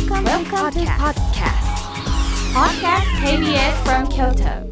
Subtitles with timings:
[0.00, 1.60] Welcome, Welcome to podcast.
[2.54, 3.04] Podcast.
[3.22, 4.66] KBS from Kyoto.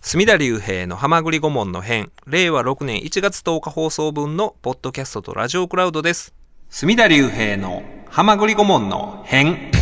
[0.00, 2.12] 隅田隆平の浜栗顧問の編。
[2.28, 6.32] 令和6年1月10日放送分のポッドキャストとラジオクラウドです。
[6.70, 9.72] 隅田隆平の浜栗顧問の編。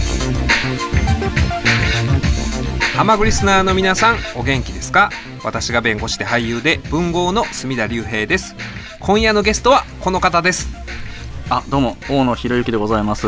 [2.96, 5.10] 浜栗リスナーの皆さんお元気ですか？
[5.44, 8.56] 私が弁護士で俳優で文豪の隅田隆平です。
[8.98, 10.68] 今夜のゲストはこの方です
[11.52, 13.26] あ、どうも、大野博之でございます。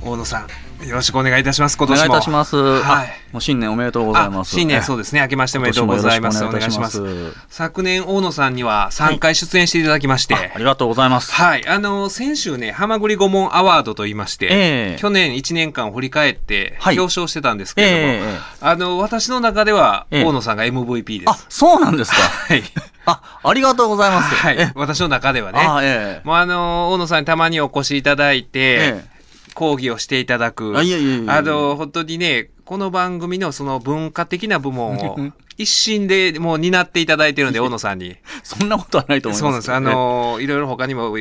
[0.00, 2.56] 大野さんよろしくお願いいたします今お願年もいいたします。
[2.56, 4.54] はいあもう新年おめでとうございます。
[4.54, 7.02] あ新年そうですね明けましておめでとうございますお願いします
[7.48, 11.32] 昨年大野さんには3回出演していただきまして、あありがとうございます。
[11.32, 11.66] はい。
[11.66, 14.48] あの、先週ね、ハマグリ顧問アワードと言いまして、え
[14.94, 21.30] え去年1年間を振り返ってはい表彰してたんですけれども、ええええあの、私の中ではええ大野さんが MVP です。
[21.30, 22.16] あ、そうなんですか。
[22.16, 22.62] はい。
[23.06, 24.34] あ、ありがとうございます。
[24.34, 24.72] はいえ。
[24.74, 25.58] 私の中ではね。
[25.60, 29.15] あ、ええもうあの、大野さんにたまにお越しいただいて、え
[29.56, 30.76] 講義をしていただく。
[30.76, 35.18] あいえいえいえあの、本当にね、この番組のその文化的な部門を
[35.56, 38.16] 一心でもう担っていただいてるんで、大野さんに。
[38.42, 39.40] そんなことはないと思います。
[39.40, 39.72] そうなんです。
[39.72, 41.16] あの、いろいろ他にも、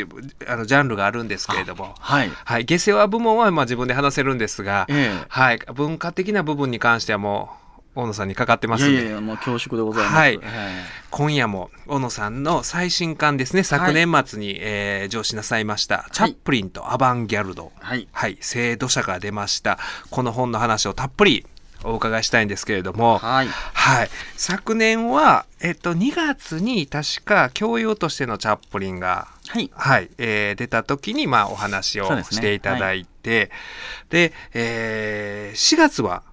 [0.48, 1.96] あの、ジャンルがあるんですけれども。
[1.98, 2.32] はい。
[2.44, 7.65] はい、下世話部門はまあ自分で話せるんですが、ええはい、文化的な部分に関してはもう
[7.96, 8.94] 大野さんにかかってますんで。
[8.94, 10.16] いやいやもう恐縮でございます。
[10.16, 10.40] はい。
[10.42, 13.64] え今夜も大野さんの最新刊ですね。
[13.64, 18.08] 昨年末に、えー上司なさいました「チャップリンとアバンギャルド」えはい。
[18.12, 19.80] はい、制度者が出ました。
[20.10, 21.46] この本の話をたっぷり
[21.86, 23.48] お伺いしたいんですけれども、はい。
[23.48, 29.72] はい、昨年は、えっと、2月に確か教養としてのチャップリンがはい。
[29.74, 33.52] はい、えー出た時に、まあ、お話をしていただいて、
[34.09, 36.24] でえー4月は、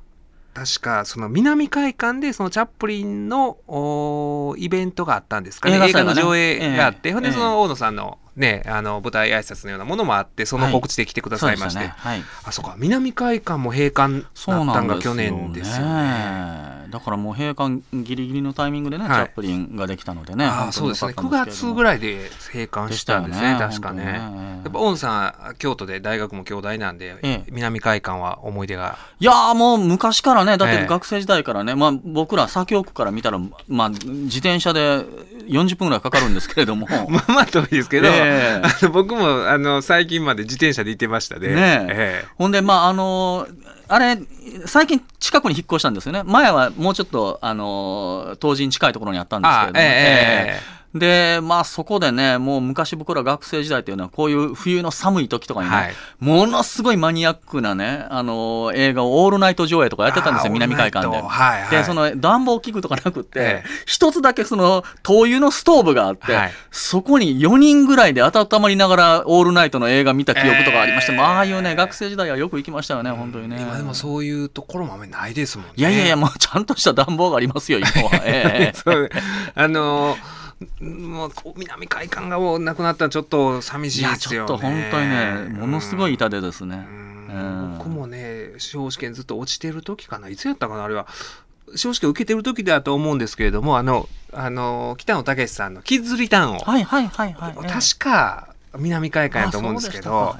[0.54, 5.76] 確か、その南海館で、そのチャップリンの、イベントがあったんですかね。
[5.76, 7.38] 映画映画の上映があって、ほんで、ええええ。
[7.38, 11.80] その大野さんのね、あの、舞台挨拶のようなものもあって、その告知で来てくださいまして。
[11.80, 12.24] そうでしたねはい。
[12.44, 16.82] あ、そうか、南海館も閉館だったなんが去年ですよね。
[16.92, 20.44] だからもう閉館ギリギリのタイミングでね、はいチャップリンができたのでね。
[20.44, 21.12] ああそうですね。
[21.12, 24.04] 9月ぐいらいで閉館したんですね、ね確かね。
[24.04, 28.98] やっぱ大野さんは京都で大学も京大なんで、ええ南海館は思い出が。
[29.20, 33.38] いやーもう昔からね、だっええて学生時代からね、まあ僕ら先奥から見たら、
[33.68, 35.04] まあ自転車で
[35.48, 41.48] 40分ぐらいかかるんですけれども、 まあまあ遠いですけど、ええあの僕もあの最近まで自転車で行ってましたね。
[41.48, 42.24] ねえ。
[42.36, 44.18] ほんで、まああのーあれ、
[44.64, 46.22] 最近近くに引っ越したんですよね。
[46.22, 49.88] 前はもうちょっと、あのー、当時に近いところにあったんですけれども、あええ。
[49.88, 55.94] ええで、まあそこでね、もう昔僕ら学生時代っていうのは、こういう冬の寒い時とかにね、はい。
[56.20, 61.16] ものすごいマニアックなね、あのー映画をオールナイト上映とかやってたんですよ、南海館で。
[61.16, 61.70] はいはい。
[61.70, 63.68] で、その暖房器具とかなくって、ええ。
[63.86, 66.52] 一つだけその灯油のストーブがあって、はい。
[66.70, 73.56] そこに4人ぐらいで温まりながらオールナイトの映画見た記憶とかありまして、えあああいうね、学生時代はよく行きましたよね、本当にね。
[73.60, 75.72] 今でもそういうところもあんまりないですもんね。
[75.76, 78.10] いやいやいや、もうちゃんとした暖房がありますよ、今は。
[78.24, 78.76] ええ。
[78.76, 79.10] そう。
[79.54, 80.16] あの
[80.80, 84.48] もう南海館がもうなくなったらちょっと寂しいや、いですよね。
[84.48, 86.86] ちょっと本当にね、ものすごい痛手ですね。
[87.78, 90.28] 僕もね司法試験ずっと落ちてる時かな。
[90.28, 91.06] いつやったかなあれは。
[91.74, 97.54] 司法試験受けてる時だと思うんですけれどもあのあの北野武さんの「キッズリターンを」はいはいはいはい。
[97.56, 98.48] ええ確か
[98.78, 100.34] 南海館やと思うんですけど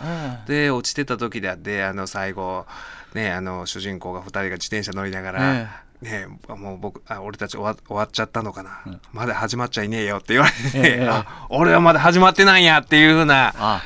[0.47, 2.67] で落ちてた時であってあの最後
[3.15, 5.69] ねあの主人公が2人が自転車乗りながら、え
[6.03, 9.01] ねもう僕あ俺たち終わ終わっちゃったのかな、うん。
[9.13, 13.83] まだ始まっちゃいねえよって言われて、ええあ俺はまだ始まってないんやっていうふうなあ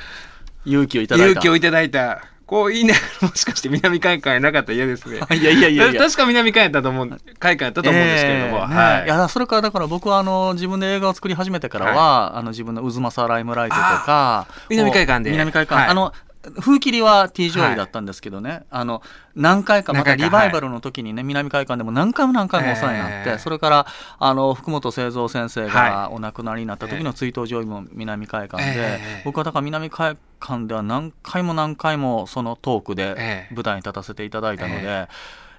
[0.65, 1.31] 勇気をいただいた。
[1.31, 2.23] 勇気をいただいた。
[2.47, 5.19] こう言いながらもしかして南海館やなかったら嫌ですね。
[5.37, 5.93] いやいやいや。
[5.93, 7.19] 確か南海館やったと思う海
[7.57, 9.05] 館やったと思うんですけれども、ええねはい。
[9.05, 15.31] いやそれからだから僕はあの自分で映画を作り始めてからは、あの自分の渦政ライムライトとか南海館で。
[15.33, 15.91] 南海館、はい。
[15.91, 16.13] あの
[16.61, 19.03] 風切りは T 上位だったんですけどね、あの
[19.35, 23.87] 何回かまたリバイバルの時にね、南海館でも何回も何回もお世話になって、ええそれから
[24.19, 29.23] あの福本清三先生がはお亡くなりになった時の追悼上位も南海館で、ええ。
[29.25, 33.55] 僕はだから南海館では何回も何回もそのトークでええ。
[33.55, 35.09] 舞台に立たせていただいたので、え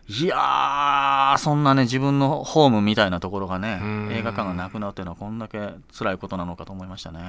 [0.10, 5.60] いやー、そんなね、自分のホームみたいなところがねうん、映画館がなくなっていうのは、こんだけ
[5.98, 7.20] 辛いことなのかと思いましたね。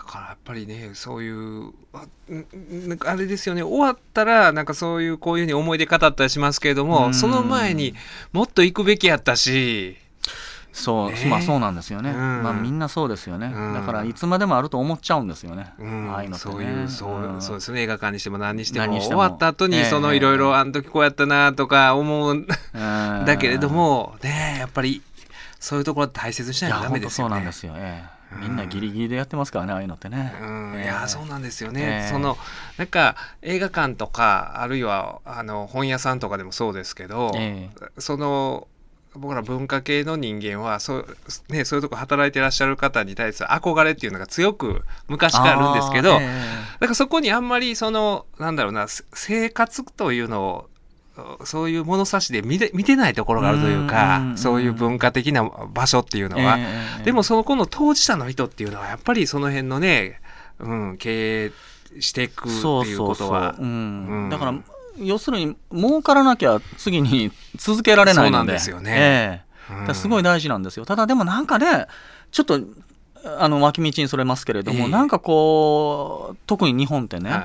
[0.00, 3.62] だからやっぱりねそういうあんんあれですよね。
[3.62, 6.88] 終わったらなんかそういうこういうふうに思い出語ったりしますけれどうん。
[6.88, 7.94] もその前に
[8.32, 9.98] もっと行くべきやったし。
[10.72, 11.26] そう、ね。
[11.28, 12.10] まあそうなんですよね。
[12.10, 12.42] うん。
[12.42, 13.52] まあみんなそうですよね。
[13.54, 13.74] うん。
[13.74, 15.74] だからいつまでもあると思っちゃうんですよね。
[15.78, 16.10] うん。
[16.10, 16.52] ああいうのってね。
[16.54, 17.42] そういうそう,、ん。
[17.42, 17.82] そうですね。
[17.82, 19.20] 映画館にしても何にしても何にしても。
[19.20, 19.84] 終わった後にええ。
[19.84, 25.02] そのいろいろあの時こうやったなとか思うだけれどもねやっぱり
[25.58, 27.30] そういうところは大切にしないとダメ本当ですよね。
[27.30, 27.74] そうなんですよ。
[27.76, 30.84] ええみんなギリギリでやってますからねああいうのってね、うん、ええ。
[30.84, 32.08] いやそうなんですよね、ええ。
[32.12, 32.36] その
[32.78, 38.68] なんか映画館とかあるいはあの本屋さんとかでもそうですけど、えその
[39.14, 41.16] 僕ら文化系の人間はそう,、
[41.48, 50.69] ね、そういうとこ働いてらっしゃる方に対する憧れっていうのが強く昔からあるんですけど、だからそこにあんまりそのなんだろうなせ生活というのを
[51.44, 56.66] そういう物差しで見て見てないところがあるというか、そういう文化的な場所っていうのは、え
[57.00, 60.20] えでもそのこの当事者の人っていうのはやっぱりその辺のね、
[60.58, 61.52] うん、経営
[62.00, 62.58] していくって
[62.88, 63.54] いうことは。
[64.30, 64.54] だから
[64.98, 68.30] 要するに儲からなきゃ次に続けられないので。
[68.30, 69.44] そうなんですよね。
[69.70, 69.94] ええ。
[69.94, 70.84] すごい大事なんですよ。
[70.84, 71.86] ただでもなんかね
[72.30, 72.60] ちょっと
[73.38, 74.88] あの脇道にそれますけれども、ええ。
[74.88, 77.42] なんかこう特に日本ってね、はい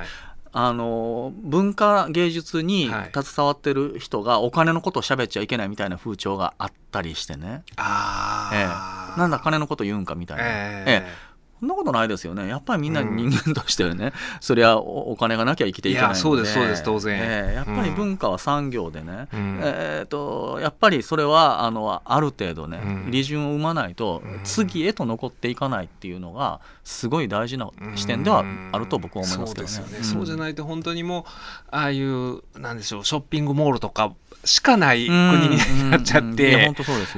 [0.58, 3.12] あの文化芸術にはい。
[3.14, 10.84] 携わってる人がお金のことを喋っちゃいけないみたいな風潮があったりしてね、えああ、え、なんだ金のこと言うんかみたいな、え。
[10.88, 12.48] ええそんなことないですよね。
[12.48, 14.12] やっぱりみんな人間としてはね、
[14.42, 16.16] そりゃおお金がなきゃ生きていけないので。
[16.16, 17.18] いやそうですそうです当然。
[17.18, 19.60] ええやっぱり文化は産業でね、うん。
[19.64, 23.12] えー、とやっぱりそれはあのある程度ね、うん。
[23.12, 24.42] 利潤を生まないと、うん。
[24.44, 29.70] 次へと残っていかないっていうのがすごい大事な視点ではあると僕は思いますけどね。
[29.70, 31.24] そうですよね、そうじゃないと本当にもう
[31.72, 34.14] ああいうなんでしょうショッピングモールとか
[34.44, 36.72] しかない国になっちゃって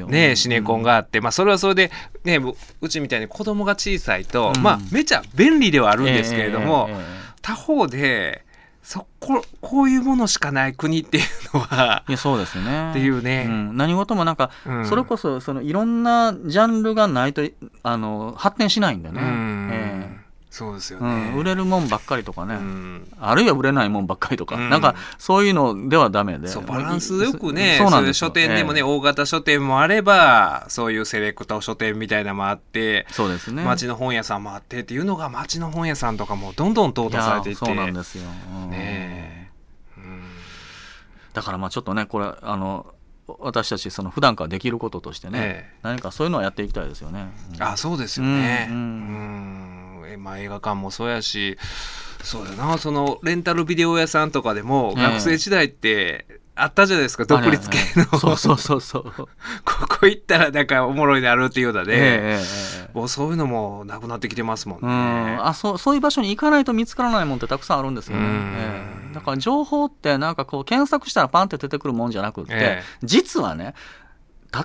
[0.08, 1.92] ねシネコンがあって、まあそれはそれで
[2.24, 4.62] ねううちみたいに子供が小さいと、うん。
[4.62, 7.06] まあめちゃ便利ではあるんですけれども、ええええええ。
[7.42, 8.46] 他方で
[8.84, 11.24] そここういうものしかない国っていう
[11.54, 12.92] のはいやそうですね。
[12.92, 13.44] っていうね。
[13.44, 13.76] ん。
[13.76, 14.86] 何事もなんか、うん。
[14.86, 17.42] それこそそのいろんなジャンルがないと
[17.84, 19.22] あの発展しないんでね。
[19.22, 19.70] うん。
[19.74, 19.97] え
[20.58, 21.38] そうですよえね、うん。
[21.38, 23.08] 売れるもんばっかりとかね、うん。
[23.20, 24.72] あるいは売れないもんばっかりとか、うん。
[24.72, 26.48] なんかそういうのではダメで。
[26.68, 28.30] バランスよくねそうなんですよ。
[28.30, 28.84] 書店でもね、ええ。
[28.84, 33.64] 大型書店もあればそういうセレクト書店みたいなのもあってそうですね。
[33.64, 37.64] 町の本屋さんもあってっていうのが町の本屋さんとかもどんどん淘汰されていって。
[37.64, 38.24] そうなんですよ。
[38.64, 38.72] うん。
[38.72, 39.52] ね
[41.34, 42.88] だからまあちょっとねこれあの
[43.40, 45.80] 私たちその普段からできることとしてね、ええ。
[45.84, 47.28] 何かそういうのをやっていきたいですよね。
[47.56, 47.64] うん。
[47.64, 48.68] あそうですよね。
[48.72, 48.80] ううん。
[48.80, 49.74] ん。
[49.76, 49.77] え
[50.16, 51.58] まあ、映画館もそうやし
[52.24, 52.78] そうだな。
[52.78, 56.26] そのレンタルビデオ屋さんとかでも、ええ学生時代って
[56.56, 59.04] あったじゃないですか独立系の、そうそうそうそう。
[59.64, 62.40] ここ行ったらなんかおもろいのあるっていうので、
[62.94, 64.92] もうそういうのもなくなってきてますもんうね。
[64.92, 72.84] ん、あそうそういう場所に行かないと見つからないもんってたくさんあるんですよね、だから情報ってなんかこう検索したらパンって出てくるもんじゃなくって、ええ。
[73.04, 73.76] 実はね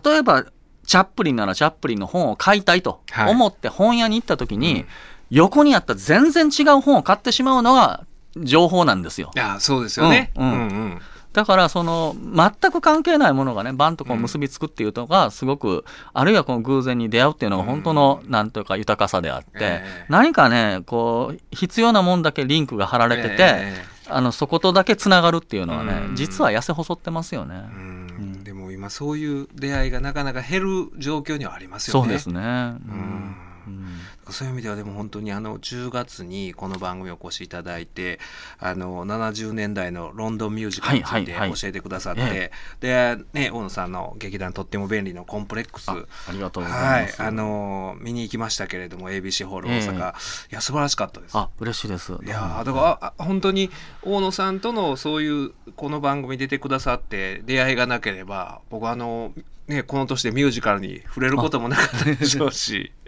[0.05, 0.45] 例えば
[0.87, 3.31] チャップリンならチャップリンの本を買いたいとはい。
[3.31, 4.87] 思って本屋に行った時に、うん
[5.33, 8.07] 横にあった全然違う本を買ってしまうのが
[8.37, 9.31] 情報なんですよ。
[9.35, 10.31] いやそうですよね。
[10.37, 10.59] うんうん。
[10.59, 11.01] うん
[11.33, 20.07] だからその全く関係ないものがねバンとこう結びつくっていうのがすごく、あるいはこの偶然に出会うっていうのが本当のなんというか豊かさであって、ええ。
[20.11, 26.17] 何かねこう必要なもんだけリンクが貼られてて、えあのそことだけつながるっていうのはね、うん。
[26.17, 27.55] 実は痩せ細ってますよね。
[27.55, 28.07] うん。
[28.19, 28.45] うん。
[28.45, 32.05] でも今そういう出会いがなかなか減る状況にはありますよね。
[32.05, 32.41] そうですね。
[32.41, 32.45] うん。
[32.45, 33.37] うん。
[33.69, 38.21] うんそういう意味ではでも本当にあの10月にこの番組をお越しいただいて
[38.59, 45.97] あの70年代のロンドンミュージカルについてはいはいはい教えてくださって、えで、ね、大野さんの劇団とっても便利のコンプレックスあ
[46.29, 47.23] ありがとうござはいいます。
[47.23, 50.15] あの見に行きましたけれども ABC ホール大阪、い
[50.51, 51.37] や素晴らしかったです。
[51.37, 52.13] あ嬉しいです。
[52.13, 53.71] いやーだからああ本当に
[54.03, 59.33] 大野さんとのそういうこの番組に出てくださって出会いがなければ僕あの、
[59.67, 62.93] ね、この年でミュージカルに触れることもなかったでしょうし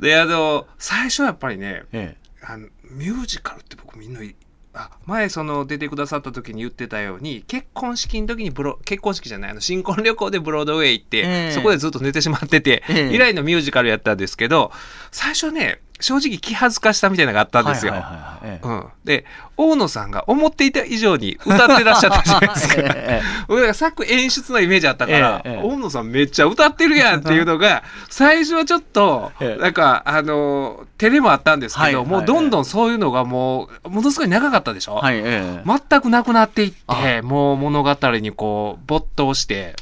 [0.00, 4.34] であの最初はやっぱりねえあのミュージカルって僕みんない
[4.74, 11.52] あ前その出てくださった時に言ってたように結婚式の時にブロ結婚式じゃないあの新婚旅行でブロードウェイ行って、ええ。
[11.52, 13.14] そこでずっと寝てしまってて、ええ。
[13.14, 14.72] 以来のミュージカルやったんですけど
[15.10, 17.94] 最初ね正直気恥ずかしさみたいなのがあったえんですよ。
[19.04, 19.24] で
[19.56, 22.74] 大野さんが思っていた以上に歌ってらっしゃったじゃないですか。
[22.82, 23.22] ええ。
[23.48, 25.60] 僕だから作演出のイメージあったから、ええええ。
[25.62, 29.62] 大野さんめっちゃ歌ってるやんっていうのが 最初はちょっとええ。
[29.62, 35.62] なんかあの照れもあったんですけど、はいもうどんどんそういうのがもうものすごい長かったでしょ、はいええ。
[35.64, 37.22] 全くなくなっていってあ。
[37.22, 39.76] もう物語にこう没頭して。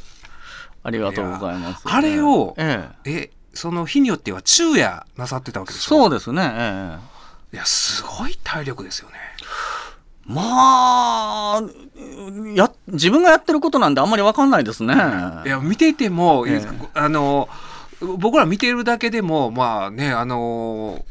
[0.83, 1.83] ありがとうございます。
[1.85, 3.11] あれをええ。
[3.11, 5.89] えその日によっては昼夜なさってたわけでしょ？
[5.89, 6.43] そうですね。
[6.55, 6.99] え
[7.53, 9.17] えいやすごい体力ですよね。
[10.25, 10.43] ま
[11.59, 11.63] あ、
[12.55, 14.95] や、自分がやってることなんであんまりわかんないですね。
[14.95, 17.49] いや見てても、ええあの
[18.19, 21.05] 僕ら見てるだけでもまあねあの、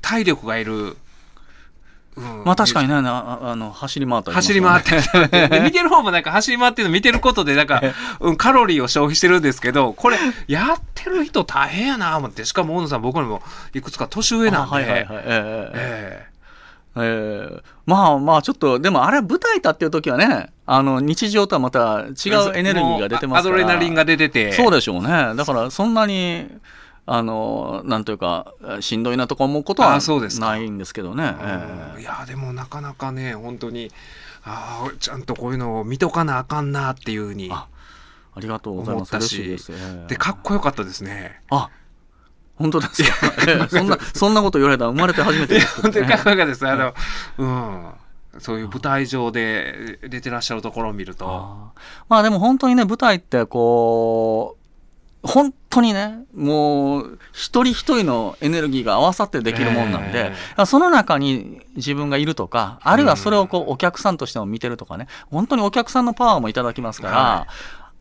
[0.00, 0.96] 体力がいる、うん
[2.14, 4.92] まあ確かにね、なああの、走り回ったり走り回って。
[5.62, 7.82] 見てる方もなんか走り回ってるの見てることでなんか、
[8.20, 12.44] うん、カロリーを消費してるんですけどこれやっててる人大変やな思って。
[12.44, 13.42] しかも大野さん僕よりも
[13.74, 15.04] いくつか年上なんで、あはいはいはい。
[15.04, 16.32] ええええ。
[16.94, 23.56] えまあまあちょっと、でもあれ舞台立ってる時はね、あの日常とはまた違えうエネルギーが出てますから。
[23.56, 24.52] アドレナリンが出てて。
[24.52, 25.08] そうでしょうね。
[25.34, 26.46] だからそんなに、
[27.04, 29.98] あの、なんというか、しんどいなとか思うことは
[30.40, 31.24] ないんですけどね。
[31.24, 33.90] うんえいやでもなかなかね本当に
[34.44, 37.68] ああちゃんとこういうのを見とかなあかんなっていうふうにあ
[38.34, 39.14] ありがとうございます。
[39.14, 39.56] 思ったし
[40.08, 41.40] でかっこよかったですね。
[41.50, 41.70] あ
[42.56, 43.10] 本当ですか。
[43.48, 46.22] ええそんな、そんなこと言われたら生まれて初めてですけど本当にかっね。
[46.24, 46.68] こよかったです。
[46.68, 46.94] あの、
[47.38, 47.92] うん。
[48.38, 51.26] そういう舞台上で出てらっしゃるところを見ると。
[51.28, 54.61] あーまあでも本当にね、舞台ってこう、
[55.22, 67.46] 本当にね、もう、一人一人のエネルギーが合わさってできるもんなんで、えその中に自分がいるとか、あるいはそれをこう、お客さんとしても見てるとかね、本当にお客さんのパワーもいただきますから、は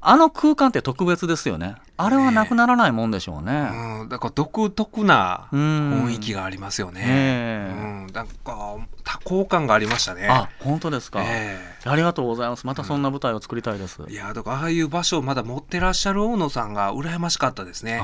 [0.03, 1.75] あの空間って特別ですよね。
[1.95, 3.69] あれはなくならないもんでしょうね。
[4.01, 6.05] うん、だから独特なうん。
[6.07, 7.01] 雰囲気がありますよね。
[7.05, 7.71] ええ。
[7.71, 8.81] うん、なんか多
[9.23, 10.27] 幸感がありましたね。
[10.29, 12.65] あ、本当ですか、えありがとうございます。
[12.65, 14.01] またそんな舞台を作りたいです。
[14.07, 18.03] えいやだかああいう場所をまだ持ってらっしゃる大野さんが羨ましかったですね。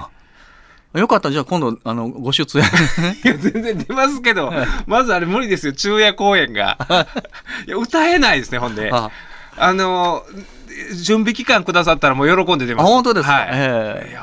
[0.93, 1.31] よかった。
[1.31, 2.63] じゃあ今度、あの、ご出演。
[3.23, 4.51] いや全然出ますけど、
[4.87, 6.77] まずあれ無理ですよ昼夜公演が。
[7.67, 8.89] いや歌えないですねほんで。
[8.91, 9.11] あ
[9.57, 10.23] あの
[10.93, 12.87] 準備期間くださったらもう喜んで出あ、ます。
[12.87, 13.49] 本当ですか、はい。
[13.51, 14.09] ええ。
[14.09, 14.21] いや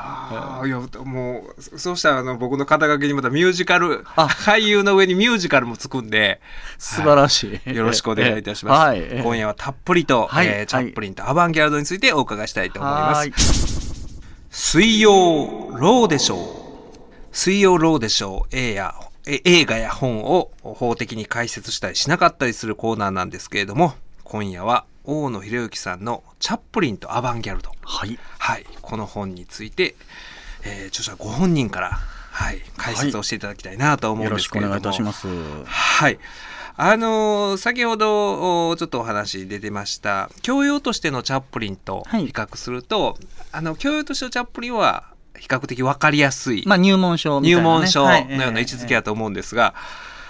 [0.62, 4.26] ーいやもうそそうしたらあの僕の肩書きにまたミュージカルあ。
[4.26, 6.40] 俳優の上にミュージカルもつくんで
[6.78, 7.74] 素晴らしい。
[7.74, 8.98] よろしくお願いいたします、はい。
[9.00, 9.22] ええ。
[9.22, 10.46] 今夜はたっぷりと、はい。
[10.46, 13.18] えーチャップリンとアバンギャルドについてお伺いしたいと思います。
[13.18, 13.32] はい。
[14.50, 15.10] 水曜
[15.76, 16.38] ローでしょう
[17.32, 18.94] 水曜ローでしょう映や
[19.26, 28.18] え映画や本を法的に解説したりしなかったりするコーナーなんですけれども今夜は大野博之さんの「チャップリンとアバンギャルド」はい。
[28.38, 29.94] はい、この本について、
[30.62, 31.98] えー著者ご本人から、
[32.32, 35.28] はい、解説をしていただきたいなと思うんよろしくおですけれども、願いいたします。
[35.66, 36.18] はい。
[36.76, 43.18] あのー先ほどおちょっとお話出てました教養としてのチャップリンとはい比較すると、
[43.52, 45.04] あの教養としてのチャップリンは
[45.38, 47.62] 比較的分かりやすい、まあ、入門書みたいな、ね。
[47.62, 49.74] 入門書のはいような位置づけだと思うんですが、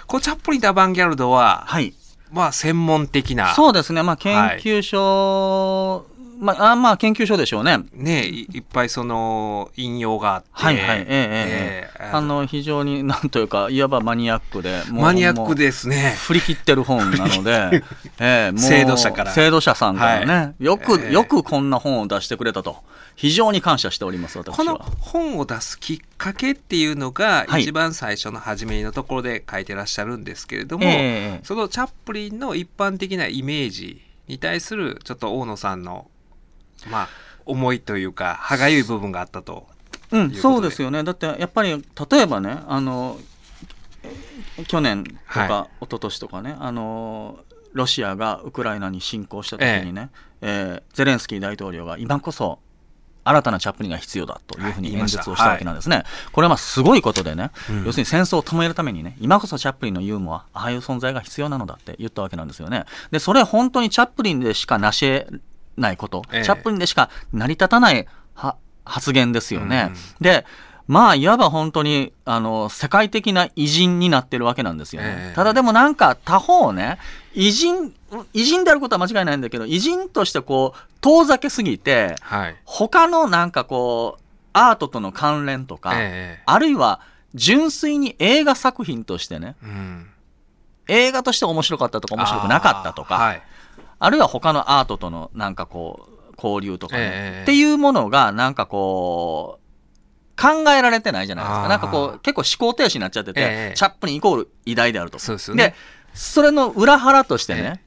[0.07, 1.93] このチャップリンとアバンギャルドは、はい。
[2.35, 4.03] まあ専門的なそうですね。
[4.03, 6.05] まあ、研究所、
[6.37, 7.79] まあ、あまあ、研究所でしょうね。
[7.93, 10.99] ねいいっぱいその引用があって、はいはい。
[10.99, 16.19] えええあの、非常に、なんというか、いわばマニアックで、マニアックもですねう。
[16.19, 17.83] 振り切ってる本なので、
[18.19, 22.77] ええもう制度者から制度者さんからね、はよく、ええよくこんな本を出してくれたと。
[23.15, 24.55] 非常に感謝しております、私は。
[24.57, 36.07] この本を出すきっかけっていうのが、はい一番最初の初めのところで書いてらっしゃるんですけれども、ええそのチャップリンの一般的なイメージに対するちょっと大野さんの
[36.89, 37.09] まあ
[37.45, 39.67] 思いというか歯がゆい部分があったと。
[40.11, 41.03] うん、そうですよね。
[41.03, 43.17] だって、やっぱり、例えばね、あの、
[44.57, 47.39] え去年とか、は一昨年とかね、あの、
[47.73, 50.09] ロシアがウクライナに侵攻した時にね、
[50.41, 52.59] えーゼレンスキー大統領が今こそ、
[53.25, 56.03] 新たなチャップリンが必要だというふうに演説をしたわけなんですね。
[56.31, 62.85] これはまあすごいことでね、うん要するに戦争を止めるためにね、今こそチャップリンのユーモア、ああいう存在が必要なのだって言ったわけなんですよね。
[63.11, 65.41] で、それは本当にチャップリンでしか成し得
[65.77, 69.91] ないこと、ええチャップリンでしか成り立たないは発言ですよね。
[69.91, 70.45] うんで、
[70.87, 75.15] まあ、いわば本当に、あの、世界的な偉人になってるわけなんですよね。
[75.17, 76.99] ええただでもなんか、他方ね、
[77.33, 77.91] 偉人、
[78.33, 82.55] 偉人であることは間違いないんだけど、偉人としてこう、遠ざけすぎて、はい。
[82.65, 87.01] 他のなんかこう、アートとの関連とか、えあるいは、
[87.33, 90.09] 純粋に映画作品としてね、えうん
[90.87, 93.41] 映画として面白かったとか面白くなかったとか、はい。
[93.99, 101.67] あるいは他のアートとのなんかこう、交流とかね、ええっていうものがなんかこう、考えられてないじゃないですか。
[101.69, 105.19] なんかこう、結構思考停止になっちゃってて、ええチャップリンイコール偉大であると。
[105.19, 105.69] そうでね。
[105.69, 105.75] で、
[106.13, 107.81] それの裏腹としてね、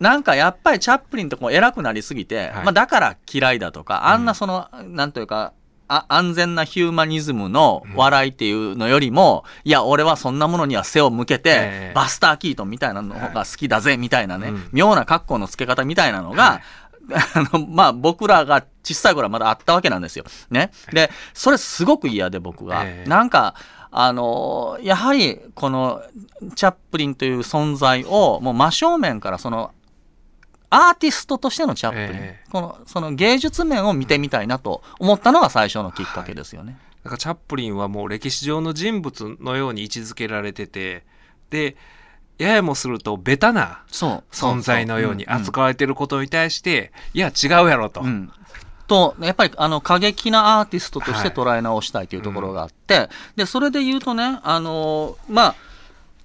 [0.00, 2.64] なんかやっぱりチャップリンとこう偉くなりすぎて、はい。
[2.64, 5.52] まあだから嫌いだとか、あんなその、なんというか、
[5.94, 16.60] あ安全なヒューマニズムの笑いっていうのよりも、いや、俺はそんなものには背を向けて、ええバスター・キートンみたいなのが好きだぜ、みたいなね、うん妙な格好の付け方みたいなのが、はい
[17.34, 20.24] あの、まあ、僕らが小さい頃はまだあったわけなんですよ。
[20.50, 20.70] ね。
[20.92, 22.82] で、それすごく嫌で僕が。
[22.84, 23.54] ええなんか、
[23.90, 26.00] あの、やはり、この、
[26.54, 29.72] チャップリンという存在を、もう真正面から、その、
[30.74, 32.50] アーティストとしてのチャップリン、ええ。
[32.50, 36.78] この、その芸術面を見てみたいなと思ったのが最初のきっかけですよね。
[37.04, 41.04] だからチャップリンはもう歴史上の人物のように位置づけられてて
[41.50, 41.76] で
[42.38, 43.82] ややもするとベタな。
[43.90, 48.06] 存在のように扱われてることに対して、いや違うやろと、うん。
[48.06, 48.32] うん
[48.92, 55.54] と、やっぱりあの過激なアーティストとして捉え直したいというところがあって、で、それで言うとね、あの、まあ、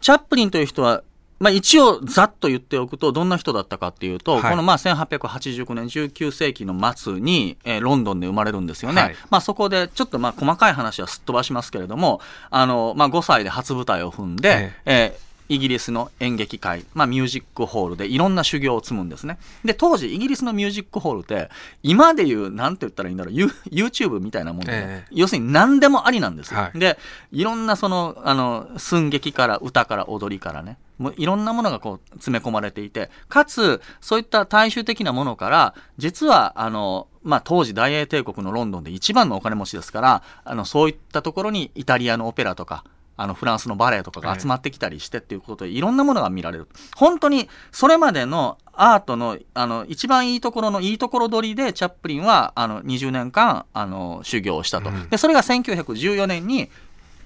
[0.02, 1.02] チャップリンという人は、
[1.40, 4.42] まあ、一応ざっと言っておくとどんな人だったかっていうと、はい。
[4.52, 9.16] このまあ1889年19世紀の末に、えーロンドンで生まれるんですよね、はい。
[9.30, 19.38] まあ、そこでちょっとまあ細かい話はすっ飛ばしますけれどもあの、まあ、5歳で初舞台を踏んで、えーイギリスの演劇界、まあ、ミュージックホールでいろんな修行を積むんですね。
[19.64, 21.50] で、当時、イギリスのミュージックホールって、
[21.84, 24.78] 今で言う、なんて言ったらいいんだろう、ユ YouTube みたいなもんで、ね。
[24.78, 25.12] ええ。
[25.12, 26.60] 要するに何でもありなんですよ。
[26.60, 26.80] はい。
[26.80, 26.98] で、
[27.32, 42.84] いろんなその、あの、寸劇から歌から踊りからね、もういろんなものがこう詰め込まれていて、かつ、そういった大衆的なものから、実は、あの、まあ、当時大英帝国のロンドンで一番のお金持ちですから、あの、そういったところにイタリアのオペラとか、
[43.18, 46.68] あの、フランスのバレエとかが集まってきたりしてっていうことで、いろんなものが見られる。
[46.96, 54.90] 本当に、それまでのアートの、あの、一番いいところのいいところ取りで、チャップリンは、あの、20年間、あの、修行をしたと。
[54.90, 56.70] うんで、それが1914年に、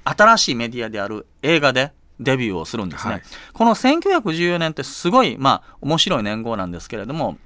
[0.04, 3.14] 新しいメディアである映画でデビューをするんですね。
[3.14, 3.22] はい。
[3.54, 7.38] この1914年ってすごい、まあ、面白い年号なんですけれども、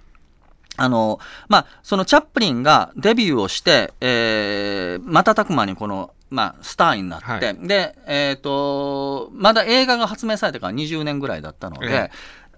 [0.77, 7.67] あの、まあ、そのチャップリンがデビューをして、えー、瞬く間にこの、まあ、スターになって、はい。
[7.67, 12.11] で、えっ、と、まだ映画が発明されてから20年ぐらいだったので、ええ。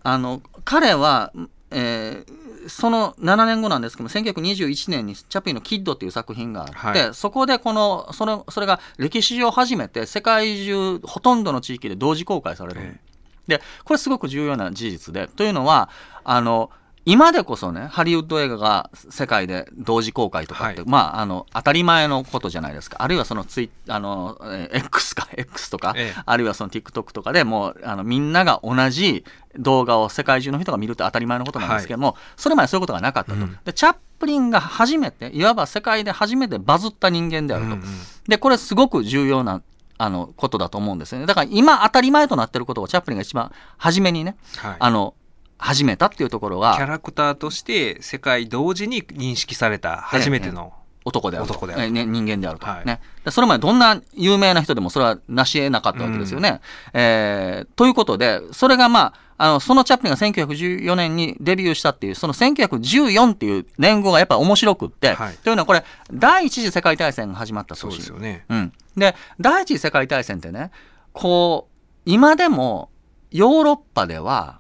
[0.04, 1.32] あの、彼は、
[1.70, 12.82] えーその7年後なんですけども、1921年にチャップリンのキッドっていう作品があって、はいそこでこの、それ、それが歴史上初めて世界中ほとんどの地域で同時公開される。
[12.84, 13.00] え
[13.48, 15.90] で、これすごく重要な事実で、というのは、
[16.24, 16.70] あの、
[17.10, 22.98] 今でこそね、ハリウッド映画が世界で同時公開とかって、はいまあ、あの、当たり前のことじゃないですか。
[23.00, 29.24] あるいはそのツイあの、えー X か、X とか、ええあるいはその TikTok とかでもう、あの、みんなが同じ
[29.58, 33.38] 動画を世界中の人が見るって当たり前のことなんですけども、それまでそういうことがなかったと。
[33.38, 37.72] うんで、チャップリンが初めて、いわば世界で初めてバズった人間であると。
[37.72, 37.86] うんうん
[38.28, 39.62] で、これすごく重要な、
[39.98, 41.26] あの、ことだと思うんですよね。
[41.26, 45.14] だから今当たり前となってることをチャップリンが一番初めにね、はいあの、
[45.58, 50.74] 始めたっていうところキャがラクターとして世界同時に認識された初めての、
[51.08, 51.54] 男であると。
[51.54, 52.66] 男であるえね、人間であると。
[52.66, 53.00] はいね。
[53.24, 56.60] でそれまでどんな有名な人でもそれは成し得なかったわけですよね。
[56.94, 68.00] えーということで、それがまあ、あの、そのチャップリンが1914年にデビューしたっていう、その1914っていう年号がやっぱり面白くって、はいというのはこれ、第一次世界大戦が始まったそう年。
[68.00, 68.46] ですよね。
[68.50, 68.74] うん。
[68.98, 70.72] で、第一次世界大戦ってね、
[71.14, 72.90] こう、今でも
[73.32, 74.60] ヨーロッパでは、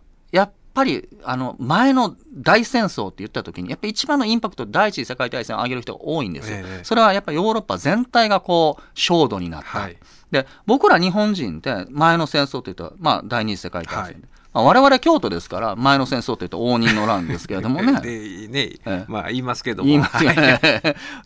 [0.78, 6.58] ぱり、あの、前の大戦争って言った時に、やっぱり一番のインパクト、第一次世界大戦を挙げる人が多いんですよ。
[6.58, 9.80] ええそれはやっぱりヨーロッパ全体がこう、焦土になった。
[9.80, 9.98] はい。
[10.30, 14.04] で、僕ら日本人って前の戦争って言ったら、まあ、第二次世界大戦。
[14.04, 14.16] はい
[14.54, 17.94] まあ、我々京都ですから、前の戦争って言うと応仁の乱ですけれどもね。
[18.02, 19.88] で、ね、ええまあ言いますけども。
[19.88, 20.60] 言いますよね。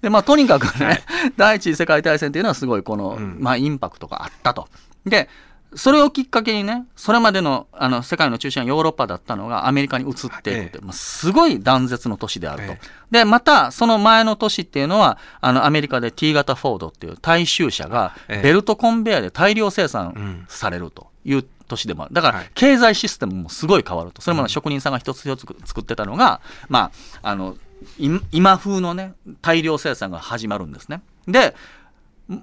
[0.01, 1.03] で、まあ、とにかくね、
[1.35, 4.69] 第一次世界大戦っていうのはすごいこの、うんまあ、インパクトがあったと。
[5.05, 5.29] で、
[5.73, 12.73] それをきっかけにね、それまでのあの世界の中心はヨーロッパだったのがアメリカに移っていくって、ええまあ、すごい断絶の都市であると。
[12.73, 22.13] ええで、また、その前の都市っていうのは、あの、アメリカで T 型フォードっていう大衆車がええベルトコンベヤで大量生う産んされるという都市でもある。
[22.13, 24.21] だからはい、経済システムもすごい変わると。
[24.21, 27.55] それまで職人さんが一つ一つ作ってたのが、まあ、あの、
[27.97, 31.01] い今風のね、大量生産が始まるんですね。
[31.27, 31.55] で、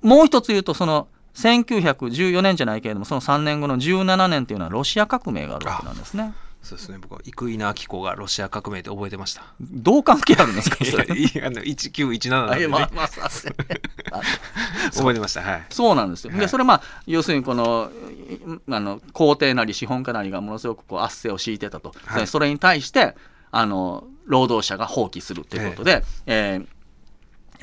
[0.02, 1.08] もう一つ言うと、その、
[1.38, 6.34] 1914年じゃないけれども、その3年後の17年っていうのはロシア革命があるわけなんですね。
[6.62, 6.98] そうですね。
[7.00, 9.44] 僕は生稲晃子がロシア革命って覚えてました。
[9.60, 11.04] どう関係あるんですか、それ。
[11.16, 13.08] いやあの1917なんで、ねまあまあ
[14.92, 15.42] 覚えてました。
[15.42, 15.66] はい。
[15.70, 16.32] そうなんですよ。
[16.32, 17.90] で、はいそれまあ、要するにこの、
[18.28, 21.94] いあの、皇帝なり資本家なりがものすごくこう圧政を敷いてたと。
[22.04, 23.14] はいそれに対して、
[23.52, 26.66] あの、労働者が放棄するということで、えー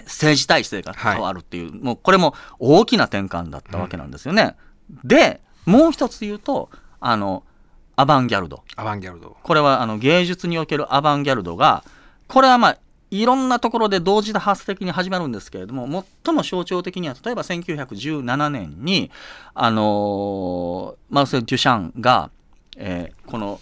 [0.04, 4.56] 政治体制が変わるっていう、もうこれも大きな転換だったわけなんですよね。
[5.04, 7.44] で、もう一つ言うと、あの、
[7.96, 8.64] アバンギャルド。
[8.76, 9.38] アバンギャルド。
[9.42, 11.84] これはあの芸術におけるアバンギャルドが、
[12.28, 12.78] これはまあ、
[13.12, 19.12] いろんなところで同時多発的に始まるんですけれども、最も象徴的には、例えば1917年に、
[19.54, 22.30] あのーマルセル・デュシャンが、
[22.78, 23.60] えーこの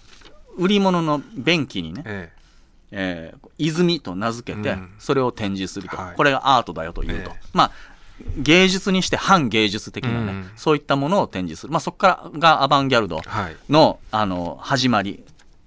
[0.56, 7.72] 売り物の便器にね、ええー泉と名付けてうん、それを展示すると、はいこれがアートだよというと、ええまあ、
[8.38, 11.74] 芸術にして反芸術的なね、うんそういったものを展示する。
[11.74, 13.56] まあ、そこからがアバンギャルドえはい。
[13.70, 15.24] の、あの、始まり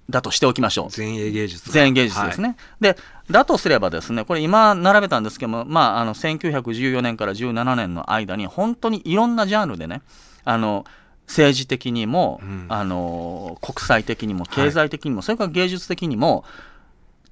[0.09, 0.89] だとしておきましょう。
[0.95, 1.71] 前衛芸術。
[1.71, 2.55] 全芸術ですね。
[2.79, 2.97] で、
[3.29, 10.01] だとすればですね、これ今並べたんですけども、まあ、あの、1914年から17年の間に、本当にいろんなジャンルでね、
[10.45, 10.85] あの、
[11.27, 16.45] 政治的にも、うんあの、国際的にも、経済的にも、それから芸術的にも、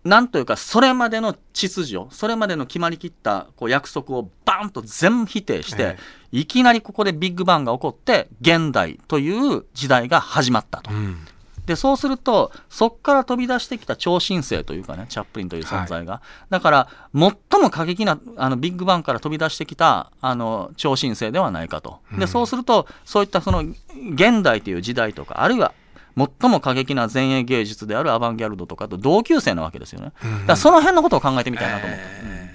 [0.06, 5.98] なんというか、それまでの秩序、それまでの決まりきったこう約束をバーンと全否定して、え
[6.32, 10.92] いきなりここでビッグバンが起こって、現代という時代が始まったと。
[10.92, 11.28] うん
[11.66, 16.22] で、そうすると、そこから飛び出してきた超新星というかね、チャップリンという存在が。
[16.50, 22.02] だから、最も過激な、あの、ビッグバンから飛び出してきた、あの、超新星ではないかと。
[22.20, 25.74] で、そうすると、そういったその、現代という時代とか、あるいは、
[26.18, 30.12] 最も過激な前衛芸術であるアバンギャルドとかと同級生なわけですよね。
[30.22, 32.04] だからその辺のことを考えてみたいなと思って。
[32.06, 32.46] えー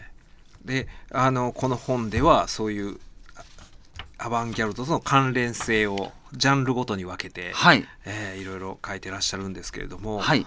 [0.65, 3.01] であのこの本ではそういう
[3.35, 7.87] あアバンギャルドとの関連性をジャンルごとに分けて、はい。
[8.05, 10.47] えーいろいろ書いてらっしゃるんですけれども、はい。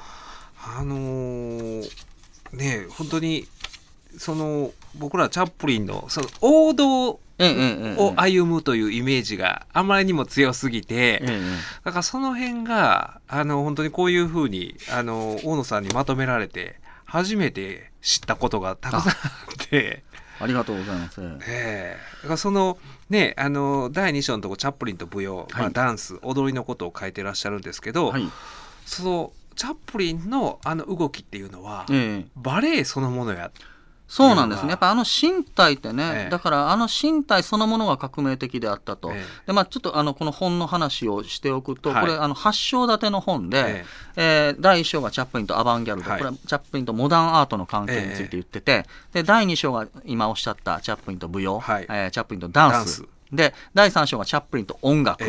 [0.77, 1.89] あのー
[2.53, 3.47] ね本当に
[4.17, 7.19] その僕らチャップリンのその王道
[7.97, 11.39] を歩むというイメージがあまりにも強すぎて、えええ
[11.83, 16.75] だからその辺があの本当にこういうふうにあの大野さんにまとめられて
[17.05, 19.13] 初めて知ったことがたくさんあ
[19.63, 19.67] って。
[19.71, 20.03] え
[20.39, 21.21] ありがとうございます。
[21.47, 21.97] ええ。
[22.23, 22.77] だからその
[23.09, 28.29] ねあの第2章のとこチャップリンと舞踊、まあ、はいダンス踊りのことを書いてらっしゃるんですけど、はい。
[28.85, 32.25] そのチャップリンのあの動きっていうのは、ええ。
[32.35, 33.51] バレエそのものや
[34.07, 34.69] そうなんですね。
[34.69, 36.29] やっぱあの身体ってね、ええ。
[36.29, 39.11] だからあの身体そのものが革命的であったと。
[39.11, 42.01] えで、まあちょっとあの、この本の話をしておくと、はい。
[42.01, 43.85] これ、あの、8章立ての本で、
[44.15, 44.55] ええ。
[44.57, 46.19] ー第1章がチャップリンとアバンギャルド、はい。
[46.19, 51.85] これはチャップリンとモダンアートの関係について言ってて、で、第2章が今おっしゃったチャップリンと舞踊、はい。
[51.89, 52.73] えーチャップリンとダンス。
[52.73, 53.13] ダンス。
[53.31, 55.23] で、第3章がチャップリンと音楽。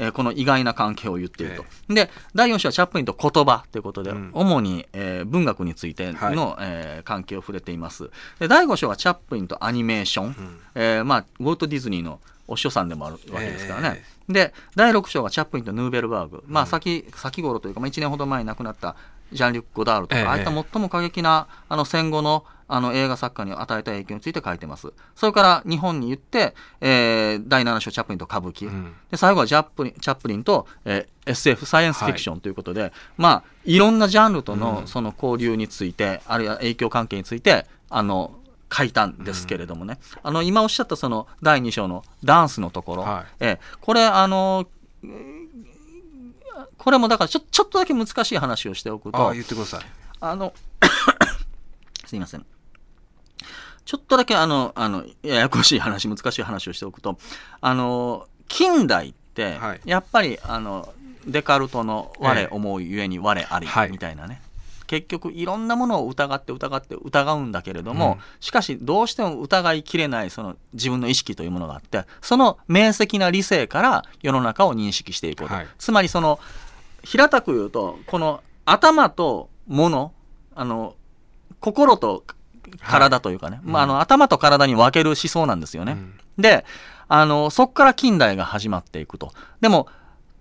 [0.00, 1.64] ええーこの意外な関係を言っていると。
[1.94, 8.10] で、第4章はチャップリンと言葉ということで、うん主に、えー文学についての、えー関係を触れています。
[8.38, 10.58] で、第5章はチャップリンとアニメーション。
[10.74, 14.04] えーまあ、ウォルト・ディズニーのお師匠さんでもあるわけですからね。
[14.28, 16.42] で、第6章がチャップリンとヌーベルバーグ。
[16.46, 18.96] まあ、先、先頃というか、まあ、1年ほど前に亡くなった
[19.32, 24.92] ジャン・リュック・ゴダールとか、ええああいった最も過激な、あの、戦後の、あの、映画作家に与えた影響について書いてます。
[25.16, 28.66] それから、日本に言って、えー第7章、チャップリンと歌舞伎。
[28.68, 38.32] うんで、最後はジャップリン、チャップリンと、えー SF、サイエンスフィクションということで、まあ、いろんなジャンルとの、うんその交流について、あるいは影響関係について、あの、
[38.72, 39.98] 書いたんですけれどもね。
[40.22, 43.02] あの、今おっしゃったその、第2章のダンスのところ。
[43.02, 44.66] はいえーこれ、あの、
[45.04, 45.30] えー
[46.76, 49.80] これもだからちょ、ちょっとだけ難しい話をしておくあとあ、言ってください
[50.20, 50.52] あの、
[52.06, 52.46] すいません。
[53.84, 57.18] ちょっとだけあの、あの、ややこしい話、難しい話をしておくと、
[57.60, 60.92] あの、近代ってはい、やっぱり、あの、
[61.26, 62.26] デカルトのええ。
[62.26, 63.90] 我思うゆえに我ありはい。
[63.90, 64.42] みたいなね。
[64.86, 68.20] 結局いろんなものを疑って疑って疑うんだけれども、うん。
[68.40, 75.68] しかしどうしても疑いきれないその自分の意識というものがあってその明晰な理性から世の中を認識していこうと、はい。
[75.78, 76.40] つまりその
[77.04, 80.12] 平たく言うとこの頭と物
[80.56, 80.96] あの
[81.60, 82.24] 心と
[82.82, 85.92] 体というかね、まあ、あの頭と体に分ける思想なんですよね。
[85.92, 86.42] うん。
[86.42, 86.64] で、
[87.08, 89.32] あの、そこから近代が始まっていくと。
[89.60, 89.88] でも、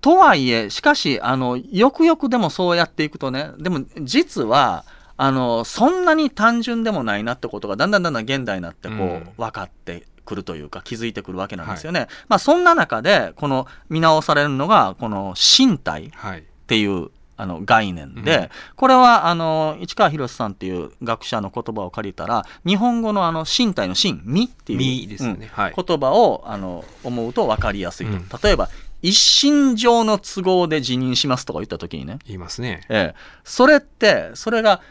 [0.01, 4.85] とはいえ、しかし、あの、よくよくでもそうやっていくとね、でも実は、
[5.17, 9.29] あの、そんなに単純でもないなってことが、だんだんだんだん現代になって、こう、うん。
[9.37, 12.07] 分かってくるというか、気づいてくるわけなんですよね。
[12.29, 16.39] まあ、そんな中で、この、見直されるのが、この、身体はい。
[16.39, 18.49] っていうあの概念で、うん。
[18.75, 25.73] これはあの市川博さんっていう学者の言葉を借りたら日本語のあの身体の身身っていう身ですよねはい。
[25.75, 28.27] 言葉をあの思うと分かりやすいと、うん。
[28.43, 28.69] 例えば
[29.01, 32.81] 一身上の都合で辞任しますとか言った時にね、言いますね。
[32.89, 34.81] ええ、それってそれが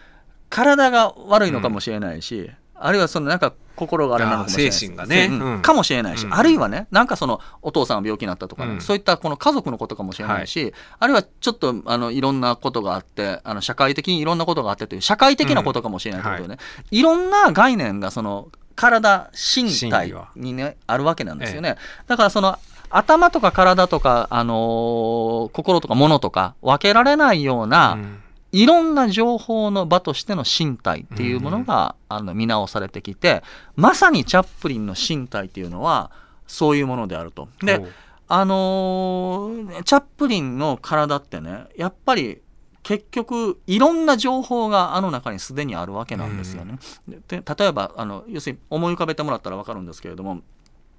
[0.49, 2.51] 体が悪いのかもしれないし、
[2.81, 4.69] あるいはそのなんか心があれなのかもしれない。
[4.69, 5.61] あ精神がね。
[5.63, 6.35] かもしれないし、うん。
[6.35, 8.81] あるいはねなんかそのお父さんが病気になったとかね、うん。
[8.81, 16.61] そういったこの家族のことかもしれないし、あるいはちょっとあのいろんなことがあってあの社会的にいろんなことがあってという社会的なことかもしれないということでね、
[16.91, 22.59] い、ろんな概念がその体身体にねあるわけなんですよね、だからその
[22.91, 33.43] 頭とか体とか、あのー心とか物とか分けられないような、うんいろんな情報の場としての身体っていうものが、あの見直されてきて
[33.77, 36.11] まさにチャップリンの身体っていうのは
[36.47, 37.49] そういうものであると。
[37.63, 37.85] で
[38.31, 42.43] あのーチャップリンの体ってねやっぱり
[42.83, 46.79] 結局いろんな情報があの中にすでにあるわけなんですよね。
[47.27, 50.41] で例えばあの要するに思い浮かべてもらったら分かるんですけれども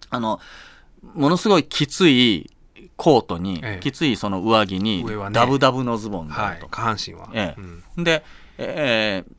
[0.10, 0.40] あの
[1.14, 2.52] ものすごいきつい
[3.00, 3.80] コートに、ええ。
[3.82, 6.66] きついその上着にダブダブのズボンがあると。
[6.66, 6.70] はい。
[6.70, 7.30] 下半身は。
[7.34, 7.62] ええ。
[7.98, 8.04] うん。
[8.04, 8.26] で、
[8.58, 9.34] えー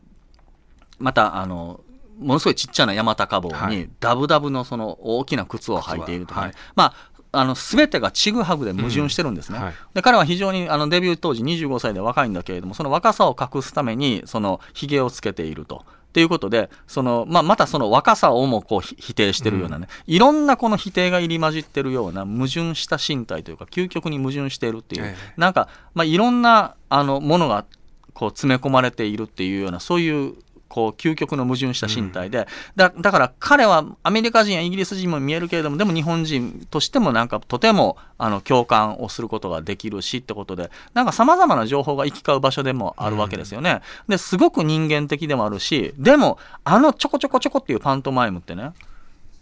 [0.99, 1.81] また、あの、
[2.19, 3.77] ものすごいちっちゃな山高帽はい。
[3.77, 6.57] に、ダブダブのその大きな靴を履いているとかね、はい。
[6.75, 6.95] まあ、
[7.33, 9.59] あの全てがちぐはぐで矛盾してるんですね。
[9.59, 9.65] うん。
[9.65, 9.75] はい。
[9.95, 15.85] で彼は非常にあのデビュー当時25歳で若いんだけれどもその若さを隠すためにそのひげをつけていると。
[16.11, 25.33] っていうことでその、まあ、またその若さをもこうひ否定してるようなね、いろんなこの否定が入り混じってるような矛盾した身体というか究極に矛盾しているっていう、ええ。
[25.37, 27.65] なんか、まあ、いろんなあのものが
[28.13, 30.35] こう詰め込まれているっていうようなそういう
[30.71, 43.83] こう究極の矛盾した身体で、だだから彼はアメリカ人やイギリス人も見えるけれどもでも日本人としてもなんかとてもあの共感をすることができるしってことでなんかさまざまな情報が行き交う場所でもあるわけですよね。
[44.09, 48.71] ですごく人間的でもあるしでもあのちょこちょこちょこっていうパントマイムってね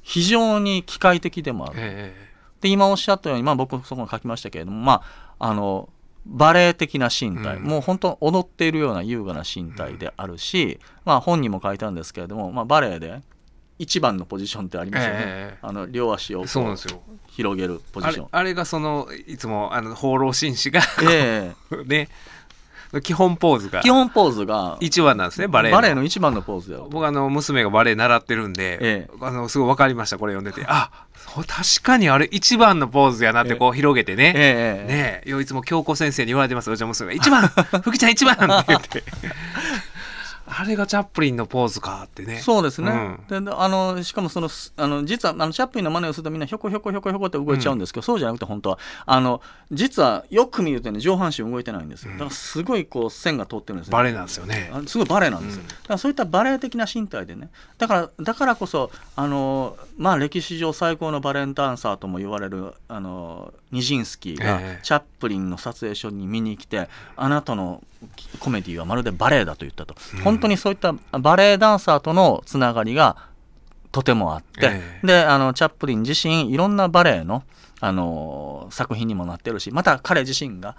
[0.02, 1.74] 非常に機械的でもある。
[1.76, 2.28] え
[2.60, 5.02] で今おっしゃったように、まあ、僕そこに書きましたけれども、ま
[5.38, 5.88] あ、あの
[6.28, 7.62] バレエ的な身体、うん。
[7.64, 13.22] もう本当踊っているような優雅な身体であるし、まあ、本にも書いたんですけれども、まあ、バレエで
[13.78, 16.44] 一番のポジションってありますよね、ええあの両足を
[17.28, 18.24] 広げるポジあション。
[18.24, 21.54] れあれがそのいつもあの放浪紳士がえ。
[21.86, 22.08] ね
[23.02, 23.80] 基本ポーズが。
[23.80, 24.78] え基本ポーズが。
[24.80, 25.76] 一番なんですねバレエの。
[25.76, 26.88] バレエの一番のポーズだよ。
[26.90, 29.10] 僕あの娘がバレエ習ってるんで、ええ。
[29.20, 30.66] あのすごい分かりましたこれ読んでて。
[30.68, 30.90] あ
[31.46, 34.92] 確かにあれ一番のポーズやなってこう広げてね、ええええ。
[34.92, 37.48] ねえいつも京子先生に言われてますうちの娘が「一番
[37.82, 39.04] 福ちゃん一番!」って言って
[40.50, 42.38] あれがチャップリンのポーズかってね。
[42.38, 43.44] そうですね、うん。
[43.44, 48.78] でであのしかもそのすあの実はあのチャップリンの真似をするとみんなひょこひょこひょこひょこって動いちゃうんですけど、そうじゃなくて本当は。
[49.06, 52.12] あの実はよく見るとね上半身動いてないんですよ。
[52.12, 53.92] だからすごいこう線が通ってるんですね。
[53.92, 54.70] バレエなんですよね。
[54.72, 55.68] あすごいバレエなんですよ、うん。
[55.68, 57.50] だからそういったバレエ的な身体でね。
[57.76, 64.82] だからだからこそあのまあ歴史上最高のバレエダンサーとも言われるあのニジンスキーがええ。
[64.82, 67.82] チャップリンの撮影所に見に来て、あなたの
[68.40, 73.16] コメディはまるでバレエだと言ったと、本当にそういったバレエダンサーとのつながりが
[73.92, 75.06] とてもあって、ええ。
[75.06, 77.42] であのチャップリン自身いろんなバレエの
[77.80, 80.74] あの作品にもなってるしまた彼自身が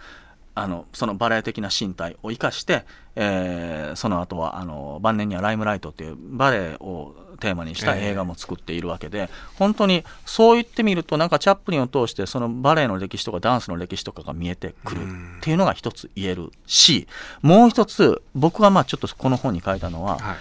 [0.54, 15.06] あのそのバレエ的な身体を生かして、えーその後はあの晩年には「ライムライト」っていうバレエをテーマにした映画も作っているわけで、本当にそう言ってみるとなんかチャップリンを通してそのバレエの歴史とかダンスの歴史とかが見えてくるっ
[15.42, 17.08] ていうのが一つ言えるし
[17.42, 20.38] もう一つ僕がまあちょっとこの本に書いたのは、はい。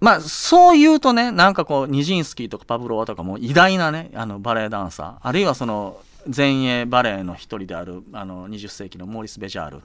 [0.00, 9.82] まあ、そう言うとね、なんかこう、ニジンスキーとかパブロワとかも偉大なね、あの、バレエダンサー、あるいはその、前衛バレエの一人である、あの、20世紀のモーリス・ベジャール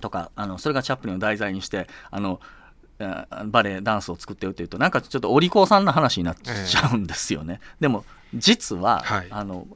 [0.00, 2.65] とか、あの、それがチャップリンを題材にして、あの、えー
[3.46, 8.04] バレエダンスを作ってるっていうとなんかちょっとお利口さんの話になっちゃうんですよね、でも
[8.34, 9.26] 実は、はい。
[9.30, 9.66] あの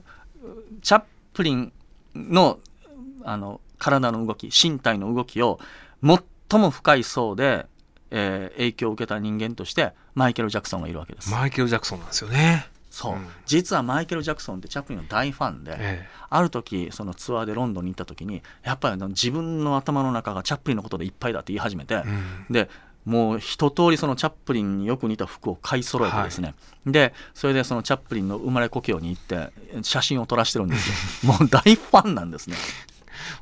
[0.82, 1.02] チャッ
[1.32, 1.72] プリン
[2.14, 2.58] の
[3.22, 5.58] あの体の動き身体の動きを
[6.02, 7.66] 最も深い層で、
[8.10, 12.66] えー影響を受けた人間としてマイケル・ジャクソンがいるわけです、マイケル・ジャクソンなんですよね。
[12.90, 13.28] そう、うん。
[13.46, 22.02] 実はマイケル・ジャクソンってチャップリンの大ファンで、えある時そのツアーでロンドンに行った時にやっぱり自分の頭の中がチャップリンのことでいっぱいだって言い始めて、えう
[22.50, 22.52] ん。
[22.52, 22.68] で
[23.04, 26.54] もう一通りそのチャップリンによく似た服を買い揃えてですね、
[26.86, 29.50] でそれでそのチャップリンの生まれ故郷に行って
[29.82, 31.32] 写真を撮らしてるんですよ。
[31.32, 32.56] もう大ファンなんですね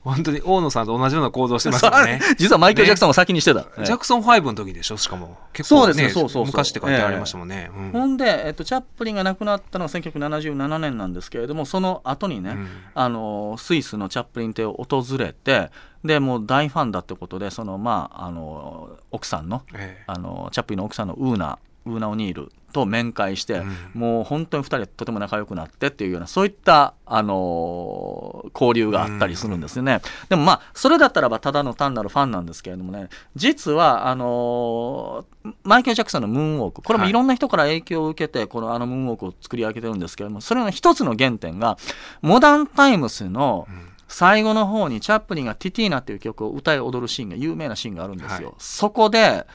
[0.03, 2.21] 本当に大野さんと同じような行動してますよね。
[2.39, 4.97] 実はマイケル・ジャクソンも先にしてた、ジャクソン5の時でしょ？
[4.97, 5.37] しかも。
[5.53, 6.47] 結構そうですねそうそうそう。
[6.47, 7.91] 昔って書いてありましたもんね、うん。
[7.93, 12.69] ほんで、えっと、チャップリンが亡くなったのは1977年なんですけれどもその後にね、うん。
[12.95, 15.71] あのスイスのチャップリン邸を訪れて
[16.05, 20.05] でもう大ファンだってことでその、まあ、あの奥さんのええ。
[20.07, 23.77] あのチャップリンの奥さんのウーナウーナ・オニールと面会して、うん。
[23.95, 37.13] もう本当に2人でとても仲良くなってっていうようなそういった、あのー交流があったりするんですよね、でもまあそれだったらばただの単なるファンなんですけれどもね実はあのーマイケル・ジャクソンのムーンウォークこれもい。
[37.13, 41.79] ろんな人から影響を受けてこのあのムーンウォークを作り上げてるんですけれどもそれの一つの原点が
[42.21, 43.67] モダンタイムスの
[44.09, 48.57] 最後の方にチャップリンがティティーナっていう曲を歌い踊るシーンが有名なシーンがあるんですよ、はい。
[48.59, 49.47] そこで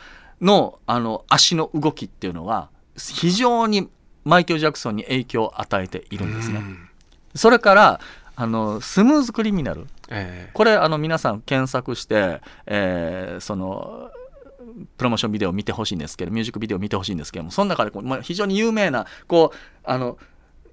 [0.41, 3.89] のあの足の動きっていうのは非常に
[4.23, 6.89] マイケル・ジャクソンに影響を与えているんですね、うん。
[7.35, 7.99] それから
[8.35, 9.87] あのスムーズクリミナル。
[10.09, 10.51] ええ。
[10.53, 14.11] これあの皆さん検索して、えーその
[14.97, 20.17] プロモーションビデオを見てほしいんですけどミュージックビデオを見てほしいんですけどもその中でこう、まあ、非常に有名なこうあの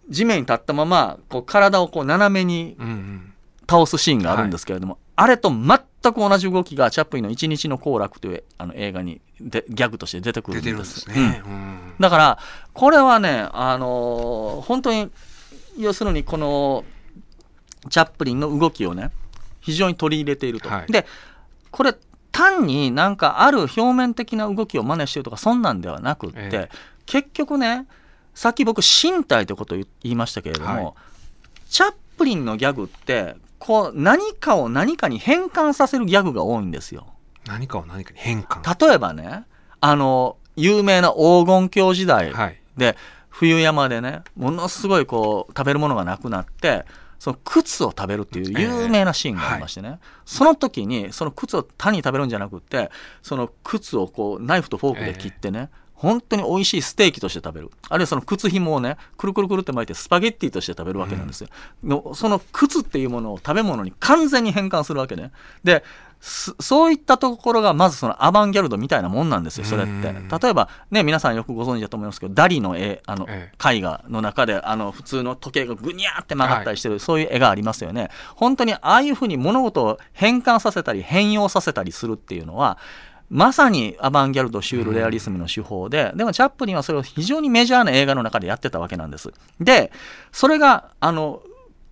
[0.09, 3.33] 地面に立ったままこう体をこう斜めにうんうん。
[3.70, 5.80] 倒すシーンがあるんですけれども、あれと全
[6.12, 11.04] く同じ動きがチャップリンの「一日の行楽」というあの映画にでギャグとして出てくる出んです。
[11.04, 11.94] てるんですね、うん。
[12.00, 12.38] だから
[12.72, 15.10] これはねあのー本当に
[15.78, 16.84] 要するにこの
[17.88, 19.10] チャップリンの動きをね
[19.60, 20.92] 非常に取り入れていると、はい。
[20.92, 21.06] で
[21.70, 21.94] これ
[22.32, 26.68] 単になんかある表面的な動きを真似してるとかそんなんではなくって、え
[27.06, 27.86] 結局ね
[28.34, 30.94] さっき僕身体ということを言いましたけれども、はい。
[31.68, 37.07] チャップリンのギャグってこう何かを何かに変換させるギャグが多いんですよ。
[37.46, 38.88] 何かを何かに変換。
[38.88, 39.44] 例えばね
[39.81, 42.61] あの有名な黄金鏡時代はい。
[42.77, 42.96] で
[43.29, 46.85] 冬山でねものすごいこう食べるものがなくなって
[47.18, 55.68] その靴を食べるっていう有名なシーンがありましてね、その時にその靴を単に食べるんじゃなくってその靴をこうナイフとフォークで切ってね、
[56.00, 57.70] 本当に美味しいステーキとして食べる。
[57.90, 61.48] あるいはその靴紐をねくるくるくるって巻いてスパゲッティとして食べるわけなんですよ、
[61.84, 65.30] のその靴っていうものを食べ物に完全に変換するわけね。
[65.62, 65.84] で
[66.22, 69.90] すそういったところがまずそのアバンギャルドみたいなもんなんですよそれって。
[69.90, 78.10] うん例えばね皆さんよくご存知だと思いますけどダリの絵あのえ絵画の中であの普通の時計がぐにゃーって曲がったりしてる、そういう絵がありますよね。
[78.36, 82.78] 本当にああいうふうに物事を変換させたり変容させたりするっていうのは
[83.30, 89.32] まさにアバンギャルドシュールレアリスムの手法で、でもチャップリンはそれを非常にメジャーな映画の中でやってたわけなんです。
[89.60, 89.92] で
[90.32, 91.40] それがあの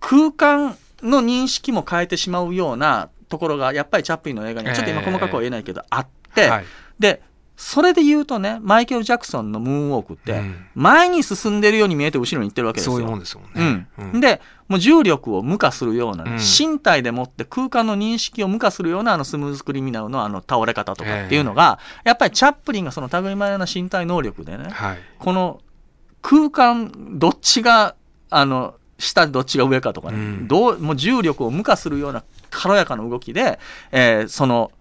[0.01, 6.65] 空間の認識も変えてしまうようなところがやっぱりチャップリンの映画にはちょっと今ええ細かくは言えないけど、あって、はい。
[6.99, 7.21] で
[7.55, 10.67] それで言うとねマイケル・ジャクソンのムーンウォークって、うん。
[10.75, 12.93] 前に進んでるように見えて後ろに行ってるわけですよ。
[12.93, 16.37] そういうもんですもんうねん、でもう重力を無化するようなね、うん。
[16.37, 24.97] 身体でもって空間の認識を無化するようなあのスムーズクリミナルのあの倒れ方とかっていうのが、やっぱりチャップリンがその類まれな身体能力でねはい。
[25.17, 25.59] この
[26.21, 27.95] 空間どっちが
[28.29, 30.47] あの下どっちが上かとかね、うん。
[30.47, 33.59] どうもう重力を無化するような軽やかな動きで、
[33.91, 34.71] えーその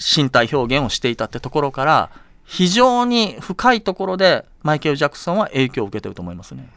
[0.00, 2.10] 身体表現をしていたってところから
[2.46, 6.68] 非常に深いところでマイケル・ジャクソンは影響を受けてると思いますね。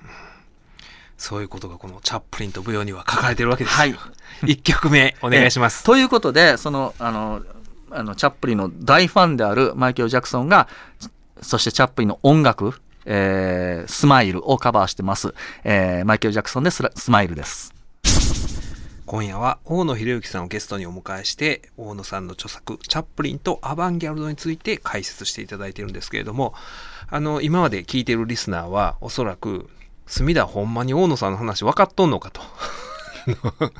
[1.23, 3.95] そういうことがこのチャップリンと舞踊には書かれてるわけですはい。
[4.57, 5.85] 曲目お願いします。
[5.85, 7.41] ということでそのあの
[7.91, 10.67] あのチャップリンの大ファンであるマイケル・ジャクソンが
[11.41, 12.73] そしてチャップリンの音楽、
[13.05, 15.33] えースマイルをカバーしてます、
[15.63, 17.73] えーマイケル・ジャクソンでスラスマイルです。
[19.05, 26.53] 今夜は大野博之さんをゲストにお迎えして大野さんの著作「チャップリンとアバンギャルド」について解説していただいてるんですけれども
[27.09, 29.69] あの今まで聞いてるリスナーはおそらく
[30.05, 32.41] 「隅田ほんまに大野さんの話分かっとんのか」と。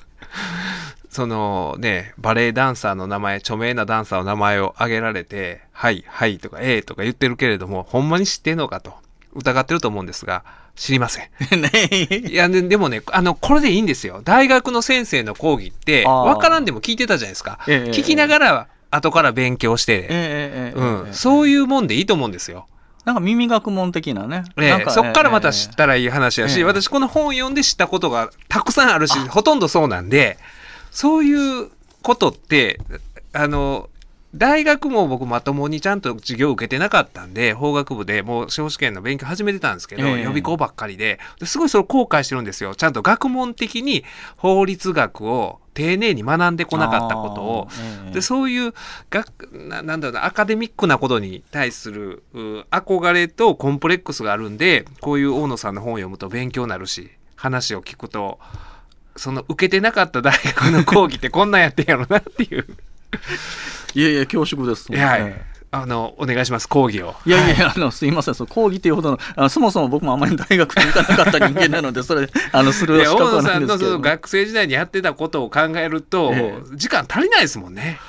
[1.09, 8.95] そのねバレエダンサーの名前著名なダンサーの名前を挙げられて「はいはい」とか「ええ」とか言ってるけれどもほんまに知ってんのかと
[9.36, 10.43] 疑ってると思うんですが
[10.75, 11.29] 知りません。
[11.62, 11.69] ね
[12.27, 14.21] いや、ででもね、あの、これでいいんですよ。
[14.23, 17.59] 大学の先生の講義って、わからんでも聞いてたじゃないですか。
[17.67, 22.65] ええ聞きながら、後から勉強して、えうん、ええそういうもんでいいと思うんですよ。
[23.05, 24.43] なんか耳学問的なね。
[24.57, 30.37] ええなんかそっからまた知ったらいい話やし、ええ私この本読んで知ったことがたくさんあるし、ほとんどそうなんで、
[30.91, 31.69] そういう
[32.01, 32.79] ことって、
[33.33, 33.89] あの、
[34.36, 40.22] 大学も僕まともにちゃんと授業受けてなかったんで、法学部でもう司法試験の勉強始めてたんですけど、ええ。
[40.22, 42.74] 予備校ばっかりで、ですごいそれ後悔してるんですよ。
[42.74, 44.04] ちゃんと学問的に
[44.36, 48.12] 法律学を丁寧に学んでこなかったことを、ええ。
[48.13, 48.74] でそういう
[49.12, 58.39] 学ななんだろうなアカデミックなことに対するう憧れとコンプレックスがあるんでこういう大野さんの本を読むと勉強になるし話を聞くと
[59.15, 62.67] その受けてなかった大学の講義ってこんなんやってんやろなっていう
[63.93, 64.91] いやいや、恐縮です。
[64.91, 65.21] はい。
[65.21, 65.54] ええ。
[65.76, 66.69] あのお願いします。
[66.69, 67.15] 講義を。
[67.26, 73.91] いやいや、あの、すいません、その講義というほどの、あのそもそも僕もあまり大学に行かなかった人間なので、それ、 あの、するいや大資格はな野さんのそいんですけど。
[73.93, 73.97] も。
[73.97, 76.54] の学生時代にやってたことを考えると、え。
[76.76, 77.99] 時間足りないですもんね。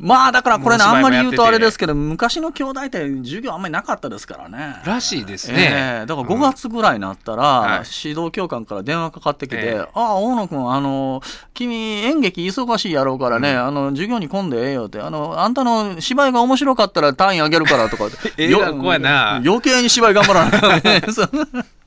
[0.00, 4.76] まあ、だからこれね、あんまり言うとあれですけど、昔の兄弟って授業あんまりなかったですからね。
[4.86, 6.00] らしいですえね。
[6.04, 8.06] えだから5月ぐらいになったら、はい。
[8.06, 9.78] 指導教官から電話かかってきて、ええ。
[9.78, 11.20] ああ、大野君、あの、
[11.52, 18.04] 君、演劇忙しいやろうからね、あの、授業に来んでええよって、あの、あんたの芝居が面白かったら単位あげるからとか
[18.38, 19.36] ええ学校やな。
[19.36, 21.02] 余計に芝居頑張らなきゃね。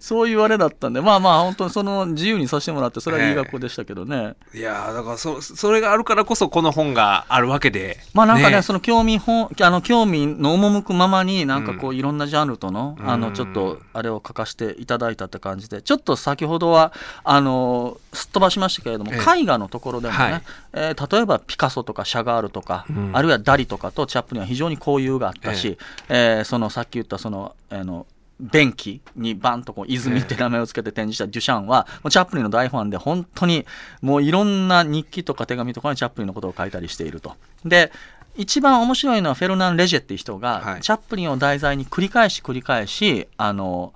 [0.00, 4.34] そ そういうあれだったんで、まあまあ、本当にその自由にさせてもらって、それはいい学校でしたけどね。
[4.54, 7.98] いやーだからそそれがあるからこそこの本があるわけで。
[8.14, 16.92] まあなんかね、その興味本、あの興味の赴くままに、なんかこうう、いろんなジャンルとの、あの、うんちょっと、あれを書かせていただいたって感じで、ちょっと先ほどは、
[17.24, 19.40] あの、すっ飛ばしましたけれども、ええ。
[19.40, 20.42] 絵画のところでもね、はい。
[20.72, 23.10] えー例えばピカソとかシャガールとか、うん。
[23.12, 28.06] あるいはダリとかとチャップリンは非常に交友があったし、えーそのさっき言ったその、あの、
[28.38, 33.64] 便器にバンとこう泉って名前をつけて展示したデュシャンは、もうチャップリンの大ファンで本当に
[34.02, 37.34] もういろんな日記とか手紙とかにチャップリンのことを書いたりしていると。
[37.64, 37.90] で
[38.36, 40.80] 一番面白いのはフェルナン・レジェっていう人が、はい。
[40.82, 43.94] チャップリンを題材に繰り返し繰り返しあの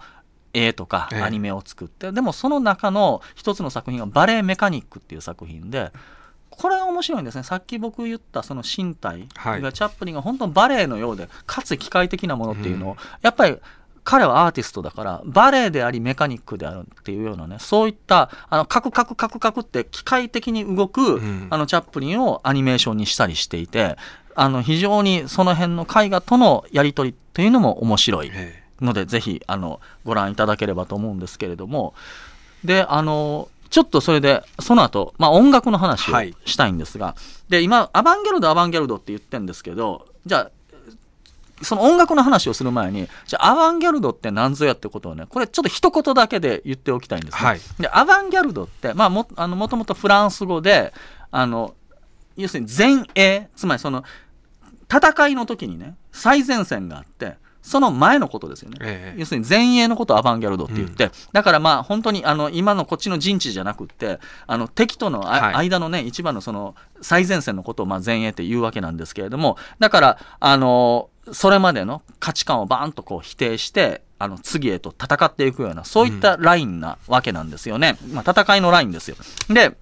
[0.55, 1.22] 絵とかええ。
[1.22, 5.93] アニメを作って、でもその中の一つの作品がバレエメカニックっていう作品で
[6.49, 7.43] これは面白いんですね。
[7.43, 9.61] さっき僕言ったその身体はい。
[9.61, 13.59] がチャップリンが本当にバレエのようでかつ機械的なものっていうのを、やっぱり
[14.05, 21.46] 彼はアーティストだからバレエでありメカニックであるっていうようなねそういったあのカクカクカクカクって機械的に動く、うん。
[21.51, 23.96] あのチャップリンをアニメーションにしたりしていて
[24.34, 31.94] あの非常にその辺の絵画とのやり取りっていうのも面白いえのでぜひあのご覧いただければと思うんですけれども。
[32.64, 36.34] であのちょっとそれでその後、まあ音楽の話をはい。
[36.44, 37.14] したいんですが、
[37.48, 40.51] で今アバンギャルドアバンギャルドって言ってるんですけどじゃあ
[41.62, 47.61] その音楽の話をする前にじゃあアバンギャルドって何ぞやってことをねこれちょっと一言だけで言っておきたいんですね、はい。
[47.78, 50.92] でアバンギャルドって、まあ、もあのもともとフランス語で
[51.30, 51.74] あの
[52.36, 54.04] 要するに前衛つまりその
[54.90, 59.20] 戦いの時にね最前線があってその前のことですよね、ええ。
[59.20, 65.68] 要するに前衛のことをアバンギャルドって言って、だからまあ本当にあの今のこっちの陣地じゃなくってあの敵とのあ、はい。
[65.68, 79.16] 間のね一番のその最前線のことをまあ前衛って言うわけなんですけれどもだからあのそれまでの価値観をバーンとこう否定してあの次へと戦っていくようなそういったラインなわけなんですよね、まあ、戦いのラインですよ。
[79.48, 79.76] で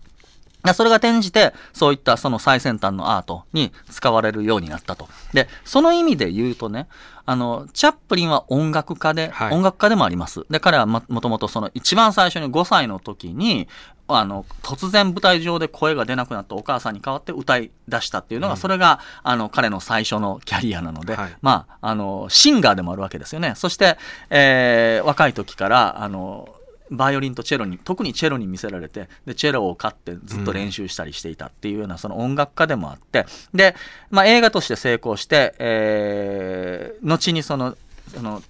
[0.75, 5.09] それが転じて、そういったその最先端のアートに使われるようになったと。
[5.33, 6.89] で、その意味で言うとね、
[7.27, 10.45] あの、チャップリンは音楽家で、はい音楽家でもあります。
[10.51, 13.69] で、彼はももともとその一番最初に5歳の時に、
[14.09, 23.53] あの、突然舞台上で声が出なくなったお母さんに代わって歌い出したっていうのが、それが、あの、彼の最初のキャリアなので、はいまあ、あの、シンガーでもあるわけですよね。
[23.55, 23.99] そして、
[24.31, 26.49] えー若い時から、あの、
[26.91, 33.74] バイオリンとチェロに特にチェロに見せられてでチェロを買ってずっと練習したりしていたっていうようなその音楽家でもあってで、
[34.11, 37.76] まあ、映画として成功して、えー後にその
[38.14, 38.43] その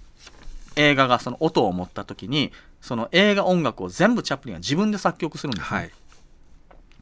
[0.75, 5.91] 映画がその音を持った時にその映画音楽を全部チャップリンが自分で作曲するんですね、はい。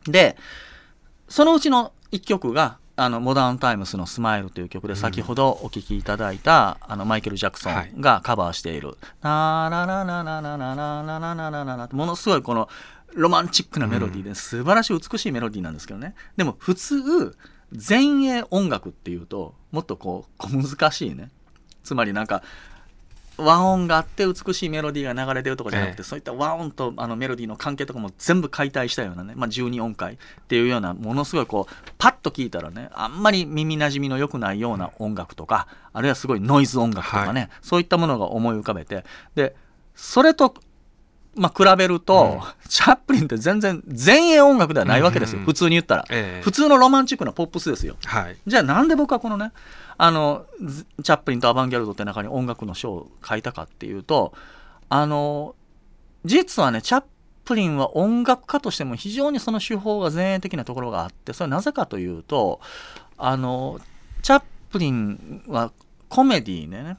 [0.08, 0.38] で
[1.30, 12.68] そのうちの一曲があのモダンタイムスの「スマイル」という曲で先ほどお聴きいただいた、あのマイケル・ジャクソンがカバーしている「なーななななななななななななな」ものすごいこの
[13.14, 17.38] ロマンチックなメロディーで素晴らしい美しいメロディーなんですけどねでも普通
[17.72, 21.30] 前衛音楽っていうともっとこう小難しいね
[21.84, 22.42] つまりなんか
[23.38, 26.04] 和音があって美しいメロディーが流れてるとかじゃなくて、ええ。
[26.04, 29.24] そういった和音とあのメロディーの関係とかも全部解体したような。
[29.24, 30.18] ね、まあ、12音階っ
[30.48, 39.06] ていうようなものすごいこうパッと聞いたらねあんまり耳なじみの良くないような音楽とかあるいはすごいノイズ音楽とかね、はそういったものが思い浮かべて。
[39.36, 39.56] で
[39.96, 40.54] それと
[41.38, 46.42] まあ、比べると、チャップリンって全然前衛音楽ではないわけですよ、普通に言ったら、ええ。
[46.44, 47.96] 普通のロマンチックなポップスですよ。
[48.06, 48.38] はい。
[48.46, 49.52] じゃあなんで僕はこのね
[49.98, 54.34] あのズチャップリンとアバンギャルドって中に音楽の書を書いたかっていうと
[54.90, 55.56] あの
[56.24, 57.04] 実はねチャッ
[57.46, 62.60] プリンは音楽家としても非常にその手法が前衛的なところがあってそれはなぜかというと
[63.18, 63.80] あの
[64.22, 65.72] チャップリンは
[66.10, 66.98] コメディーね。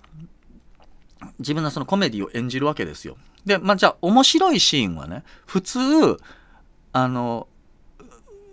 [1.40, 3.16] 自分のそのコメディを演じるわけですよ。
[3.48, 5.78] で、まあ、じゃあ面白いシーンはね普通
[6.92, 7.48] あの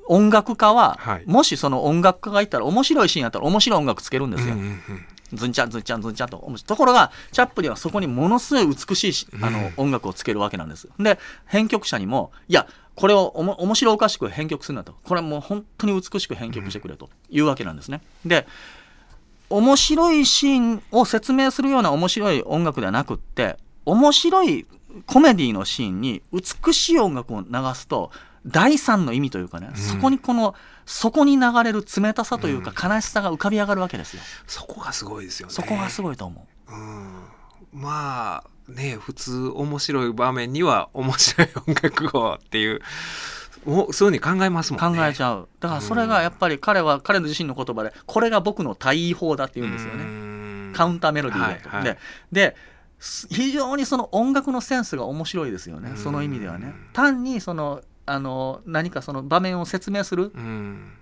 [0.07, 4.55] 音楽家は、はいもしその音楽家がいたら面白いシーンやったら面白い音楽つけるんですよ。
[4.55, 10.87] うんうんうんズンチャンズンチャンズンチャンとところがチャップリンはそこにものすごい美しいしあのうん音楽をつけるわけなんです。
[10.99, 11.17] で
[11.47, 18.01] 編曲者にもいやこれをおも面白おかしく編曲するんだとこれはもう本当に美しく編曲してくれというわけなんですね。
[18.23, 18.45] で
[19.49, 24.65] 面白いシーンを説明するような面白い音楽ではなくって面白い
[25.05, 28.11] コメディのシーンに美しい音楽を流すと
[28.45, 29.75] 第三の意味というかね、ん。
[29.75, 34.21] そこにこのそこに流れる冷たさというか悲しさが浮かび上がるわけですよ。
[34.45, 35.53] そこがすごいですよね。
[35.53, 36.71] そこがすごいと思う。
[36.71, 37.23] うん。
[37.73, 42.81] まあね普通面白い場面には面白い音楽をっていう
[43.65, 44.99] もうそういうふうに考えますもんね。
[44.99, 45.49] 考えちゃう。
[45.59, 50.03] だからそれがやっぱり彼は彼の自身の言葉でこれが僕の対位法だって言うんですよね。
[50.03, 51.83] ねカウンターメロディーだと、はいはい。
[51.83, 51.99] で
[52.31, 55.91] です非常にその音楽のセンスが面白いですよね。
[55.91, 55.97] うん。
[55.97, 56.73] その意味ではね。
[56.93, 60.93] 単にそのあの何かその場面を説明するうん。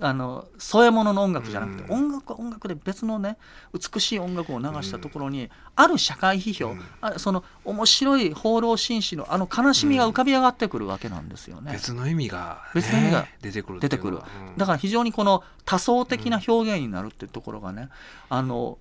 [0.00, 1.92] あの添え物の音楽じゃなくて、うん。
[1.92, 3.36] 音楽は音楽で別のね
[3.72, 6.82] 美しい音楽を流したところに、ある社会批評、うん。
[7.00, 11.72] あその面白い放浪紳士のあの悲しみが浮かび上がってくるわけなんですよね。
[11.72, 14.18] 別の意味が、ね、別の意味が出てくる出てくる。
[14.18, 17.88] だかだから非常にこの多層的な表現になるっていうところがね、
[18.28, 18.78] あの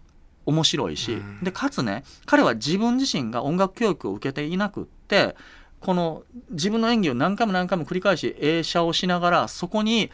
[0.47, 1.43] 面白いし、うん。
[1.43, 5.35] でかつね彼は自分自身が音楽教育を受けていなくって
[5.79, 10.09] この自分の演技を何回も何回も繰り返し映写をしながらそこに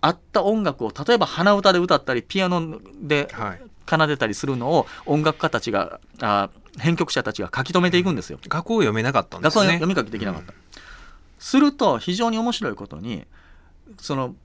[0.00, 8.38] 合った音楽を例えば鼻歌で歌ったりピアノではい、奏でたりするのを音楽家たちがあ編曲者たちが書き留めていくんですよ。
[8.46, 9.64] 学校を読めなかったんですね。
[9.64, 10.52] に読み書きできなかった、
[11.40, 13.24] すると非常に面白いことに
[14.00, 14.36] その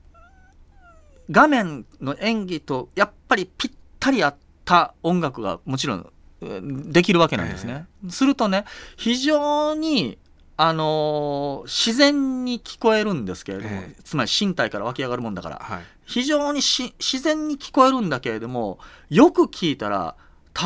[1.30, 3.70] 画面の演技とやっぱりぴっ
[4.00, 7.86] たり合った音楽がもちろんうんできるわけなんですね。
[8.10, 8.64] するとね
[8.96, 10.18] 非常に
[10.56, 14.02] あのー自然に聞こえるんですけれども、ええ。
[14.04, 15.58] つまり身体から湧き上がるもんだから。
[15.60, 15.82] はい。
[16.04, 20.14] 非常にし自然に聞こえるんだけれどもよく聞いたら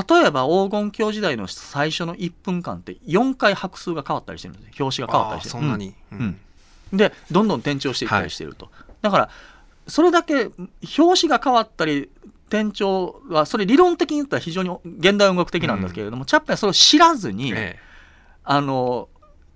[0.09, 6.39] 例えば黄金鏡時代の最初の1分間って4回拍数が変わったりしてるんですよ表紙が変わったりしてあーそんなに、うん。
[6.93, 6.97] うん。
[6.97, 8.71] でどんどん転調していったりしてると、
[9.01, 9.31] だから
[9.87, 10.51] それだけ
[10.99, 12.11] 表紙が変わったり
[12.49, 17.79] 転調はそれ理論的に言ったら非常に現代音楽的なんですけれども、チャップリンはそれを知らずに、え。
[18.51, 19.11] あの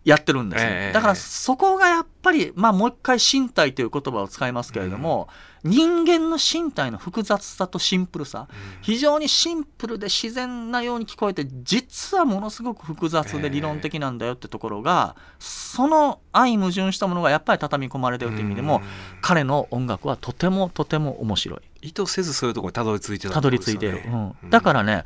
[0.05, 5.29] やってるんですね、ええだからそこがやっぱり、まあ、もう一回身体という言葉を使いますけれども、
[5.65, 18.83] 人間の身体の複雑さとシンプルさ、え非常にシンプルで自然なように聞こえて実はものすごく複雑で理論的なんだよってところが、その相矛盾したものがやっぱり畳み込まれてるという意味でも、うん。
[19.21, 21.61] 彼の音楽はとてもとても面白い。
[21.83, 24.37] 意図せずそういうところにたどり着いてたたどり着いている、うん。
[24.43, 24.51] うん。
[24.51, 25.05] だからね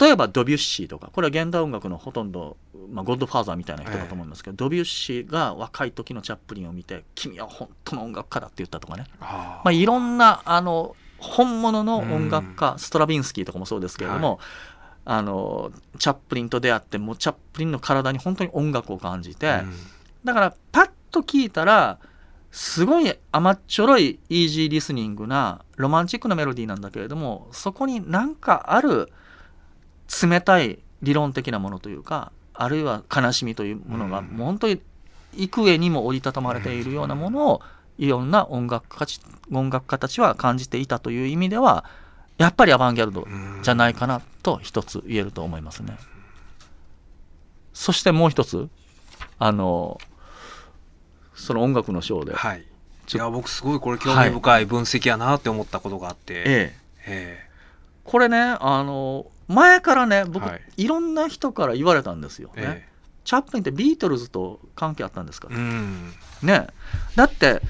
[0.00, 2.56] 例えばドビュッシーとかこれは現代音楽のほとんど、
[2.90, 14.40] まあ、ゴッドファーザーみたいな人だと思いますけど、ドビュッシーが若い時のチャップリンを見て「君は本当の音楽家だ」って言ったとかね、あまあ、いろんなあの本物の音楽家、ストラビンスキーとかもそうですけれども、
[15.04, 19.72] あのチャップリンと出会ってもうチャップリンの体に本当に音楽を感じて、あ、うん。
[20.24, 21.98] だからパッと聞いたら
[22.50, 29.12] すごい甘っちょろいイージーリスニングなロマンチックなメロディーなんだけれどもそこになんかある
[30.22, 34.26] 冷たい理論的なものというかあるいは悲しみというものがうん。
[34.26, 34.80] もう本当に
[35.36, 37.60] 幾重にも折りたたまれているようなものを
[37.98, 39.20] いろんな音楽家ち
[39.52, 41.84] 音楽家たちは感じていたという意味では
[42.38, 45.96] やっぱりアバンギャルドうんじゃないかなと一つ言えると思いますね。
[47.72, 48.68] そしてもう一つ
[49.38, 50.00] あの
[51.34, 52.62] その音楽のショーで、はい。
[52.62, 56.44] いや僕すごいこれ興味深い分析やなって思ったことがあって、え。
[56.46, 56.74] え、
[57.06, 57.50] え。
[58.04, 60.62] これねあの前からね僕、はい。
[60.76, 62.88] い、ろんな人から言われたんですよ、えね
[63.24, 65.48] チャップリンってビートルズと関係あったんですか？
[65.50, 66.12] え、うん。
[66.42, 66.66] ね。
[67.16, 67.62] だって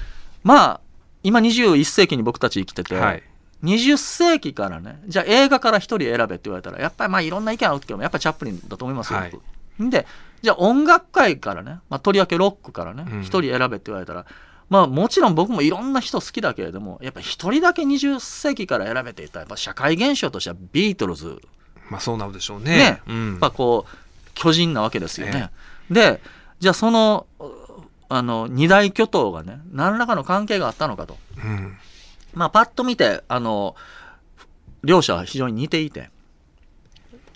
[0.43, 0.81] まあ
[1.23, 3.23] 今21世紀に僕たち生きてて、はい。
[3.63, 9.31] 20世紀からねじゃあ映画から1人選べって言われたらやっぱりまあいろんな意見あるけどやっぱりチャップリンだと思いますよ、はい。
[9.31, 10.05] 僕で
[10.41, 13.19] じゃあ音楽界からね、まあ、とりわけロックからねうん。
[13.21, 14.25] 1人選べって言われたら、
[14.69, 21.41] まあもちろん僕もいろんな人好きだけれどもやっぱ1人だけ20世紀から選べって言ったらやっぱ社会現象としてはビートルズ
[21.89, 22.77] まあそうなるでしょうね。
[22.77, 23.01] ね。
[23.07, 23.29] うん。
[23.31, 25.49] やっぱこう巨人なわけですよね。
[25.89, 26.21] で
[26.59, 27.27] じゃあその
[28.09, 31.17] あの二大巨頭がね何らかの関係があったのかと。
[31.37, 31.77] うん。
[32.33, 33.75] まあ、パッと見てあの
[34.83, 36.09] 両者は非常に似ていて。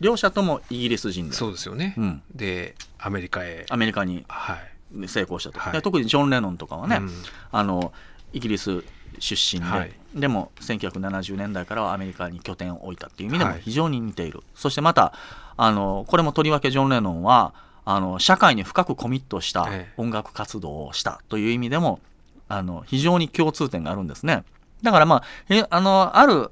[0.01, 3.65] 両者ともイギリス人で、そうですよね、うん、でアメリカへ。
[3.69, 4.55] アメリカには
[4.95, 5.07] い。
[5.09, 5.73] 成功したと、はい。
[5.73, 7.11] で特にジョン・レノンとかはね、うん。
[7.51, 7.91] あの
[8.31, 8.83] イギリス
[9.19, 9.91] 出身で、はい。
[10.15, 13.61] でも1970年代からはアメリカに拠点を置いたっていう意味でもはい。
[13.61, 15.13] 非常に似ている、そしてまた
[15.57, 17.53] あのこれもとりわけジョン・レノンは
[17.85, 19.93] あの社会に深くコミットしたええ。
[19.97, 21.99] 音楽活動をしたという意味でも
[22.47, 24.43] あの非常に共通点があるんですね。
[24.81, 26.51] だからまあえあのある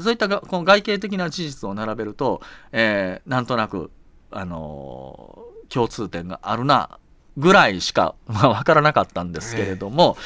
[0.00, 2.40] そういったがこの外形的な事実を並べると、
[2.72, 3.90] えーなんとなく
[4.30, 5.38] あの
[5.68, 6.98] 共通点があるな
[7.36, 10.16] ぐらいしか、まあ、分からなかったんですけれども、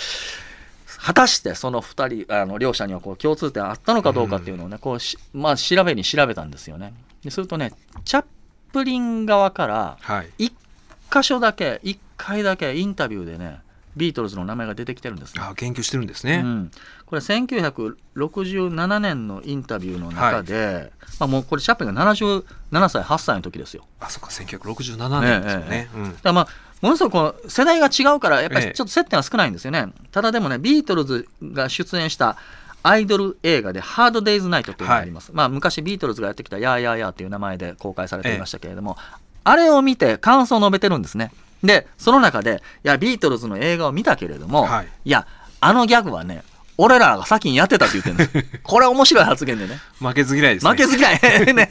[1.02, 6.92] 果たしてその2人あの両者にはこう共通点あったのかどうかっていうのをね、こうしまあ、調べに調べたんですよね。
[7.24, 7.72] でするとね
[8.04, 8.24] チャッ
[8.72, 10.30] プリン側からはい。
[10.38, 10.52] 1
[11.12, 13.60] 箇所だけ1回だけインタビューでね
[13.96, 15.42] ビートルズの名前が出てきてるんですね。
[15.42, 16.70] あ研究してるんですね、うん、
[17.06, 22.44] これ1967年のインタビューの中で、まあ、もうこれチャップリンが77
[22.88, 23.84] 歳8歳の時ですよ。
[23.98, 26.16] あそっか1967年ですよね、うん。
[26.22, 26.48] だまあ
[26.80, 28.72] ものすごくこの世代が違うからやっぱりええ。
[28.72, 32.36] ちょっと接点は少ないんですよね、ただでもねビートルズが出演した
[32.82, 38.96] アイドル映画で「ハードデイズナイト」というのがあります、まあ、昔ビートルズがやってきた「やーやーやー」という名前で公開されていましたけれども、
[39.44, 41.32] あれを見て感想を述べてるんですね。
[41.62, 44.88] でその中でいやビートルズの映画を見たけれども、はい。
[45.04, 45.26] いや
[45.60, 46.42] あのギャグはね
[46.82, 49.78] 俺らが先にやってたって言ってるんです これ面白い発言でね。
[49.98, 50.70] 負けず嫌いですね。
[50.70, 51.20] 負けず嫌い。
[51.52, 51.70] ね。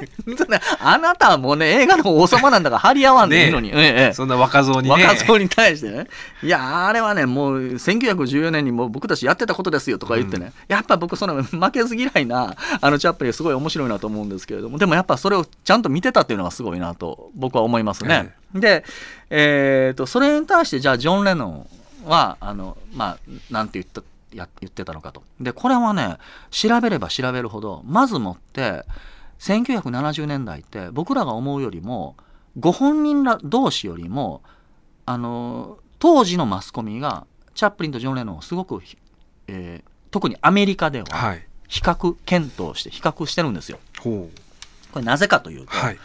[0.80, 4.14] あなたはもうね映画の王様なんだから張り合わんでいいのに、ええええ。
[4.14, 5.04] そんな若造にね。
[5.04, 6.08] 若造に対してね、
[6.44, 18.34] いや、あれはね、もう1914年にもう僕たちやってたことですよとか言ってね、やっぱ僕、その負けず嫌いなあのチャップリン、すごい面白いなと思うんですけれども、でもやっぱそれをちゃんと見てたっていうのがすごいなと、僕は思いますね。
[18.54, 18.84] で、
[19.32, 21.66] えーと、それに対して、じゃあ、ジョン・レノ
[22.06, 23.18] ンは、あのまあ、
[23.50, 25.24] なんて言ったや言ってたのかと。
[25.40, 26.18] で、これはね、
[26.52, 28.86] 調べれば調べるほど、まずもって、
[29.40, 32.16] 1970年代って、僕らが思うよりも、
[32.60, 34.42] ご本人ら同士よりも、
[35.06, 37.26] あの当時のマスコミが
[37.56, 38.82] チャップリンとジョン・レノンをすごく、
[39.48, 43.78] えー特にアメリカでははい比較検討して比較してるんですよ。
[44.00, 44.28] ほ
[44.92, 45.98] これなぜかというと、はい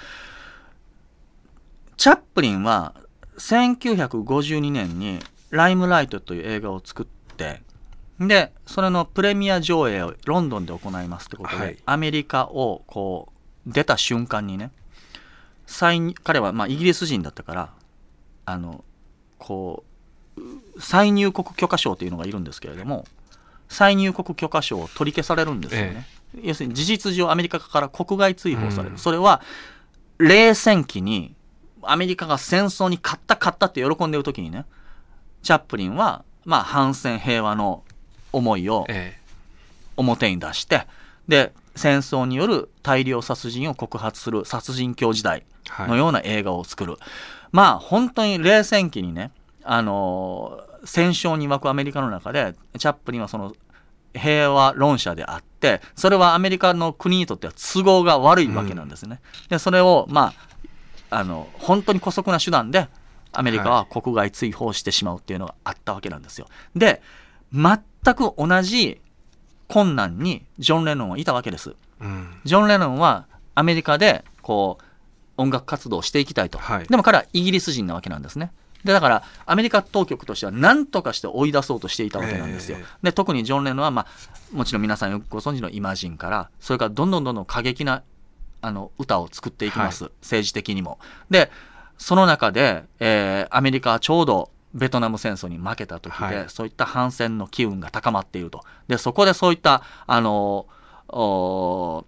[1.96, 2.94] チャップリンは
[3.38, 7.06] 1952年に「ライムライト」という映画を作っ
[7.36, 7.62] て
[8.20, 11.76] でそれのプレミア上映をロンドンで行いますってことで、はい。
[11.84, 13.32] アメリカをこ
[13.66, 14.70] う出た瞬間にね
[16.22, 17.72] 彼はまあイギリス人だったから
[18.46, 18.84] あの
[19.38, 19.82] こ
[20.36, 23.04] う再入国許可証というのがいるんですけれども
[23.68, 26.06] 再入国許可証を取り消されるんですよね、
[26.42, 28.98] 要するに事実上アメリカから国外追放される、うん。
[28.98, 29.40] それは
[30.18, 31.34] 冷戦期に
[31.82, 34.66] アメリカが戦争に勝った勝ったって喜んでる時にね
[35.42, 37.82] チャップリンはまあ反戦平和の
[38.36, 39.16] 思いをえ
[39.96, 40.86] 表に出して
[41.28, 45.44] で戦争による大量殺人を告発する殺人狂時代
[45.78, 46.96] のような映画を作る、
[47.50, 49.30] まあ本当に冷戦期にね
[49.62, 53.54] あのー戦勝に沸くアメリカの中でチャップリンはその
[54.14, 60.32] 平和論者であってそれはアメリカの国にとっては都合が悪いわけなんですね、でそれをま
[61.10, 62.88] ああの本当に姑息な手段で
[63.32, 66.46] アメリカは国外追放してしまうっていうのがあったわけなんですよ。
[66.76, 67.02] で
[67.54, 69.00] 全く同じ
[69.68, 71.74] 困難にジョン・レノンはいたわけです。
[72.00, 72.40] うん。
[72.44, 74.84] ジョン・レノンはアメリカでこう
[75.36, 76.86] 音楽活動をしていきたいと、はい。
[76.86, 78.50] でも彼はイギリス人なわけなんですね。
[78.84, 88.02] でだからアメリカ当局としては何とかして追い出そうとしていたわけなんですよ、えで特にジョン・レノンは、まあ、もちろん皆さんよくご存知のイマジンからそれからどんどんどんどん過激な
[88.60, 90.98] あの歌を作っていきます、政治的にも
[91.30, 91.50] で
[91.96, 96.44] その中で、えーアメリカはちょうどベトナム戦争に負けた時で、はい。
[96.48, 98.62] そういった反戦の機運が高まっていると。
[98.88, 100.66] でそこでそういったあの
[101.08, 102.04] お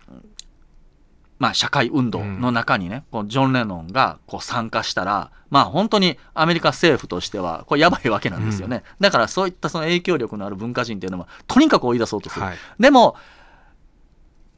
[1.38, 8.84] まあ、社会運動の中にね、こうジョン・レノンがこう参加したら、まあ本当にアメリカ政府としては、これやばいわけなんですよね。
[9.00, 12.46] だからそういったその影響力のある文化人っていうのは、とにかく追い出そうとする。
[12.46, 12.56] はい。
[12.80, 13.16] でも、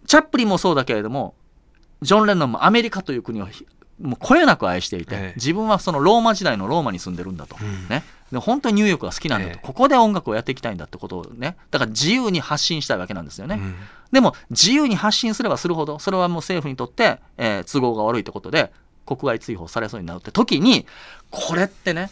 [0.07, 1.35] チャップリンもそうだけれども、
[2.01, 5.33] ジョン・レノンもアメリカという国をもうこよなく愛していて、ええ。
[5.37, 7.89] 自分はそのローマ時代のローマに住んでるんだと、うん。
[7.89, 9.61] ね、で本当にニューヨークが好きなんだと、ええ。
[9.63, 11.57] ここで音楽をやっていきたいんだってことをね。
[11.71, 13.75] だから自由に発信したいわけなんですよね、うん。
[14.13, 18.73] でも自由に発信すればするほどそれはもう政府にとって、えー都合が悪いってことで
[19.07, 20.87] 国外追放されそうになるって時に
[21.31, 22.11] これってね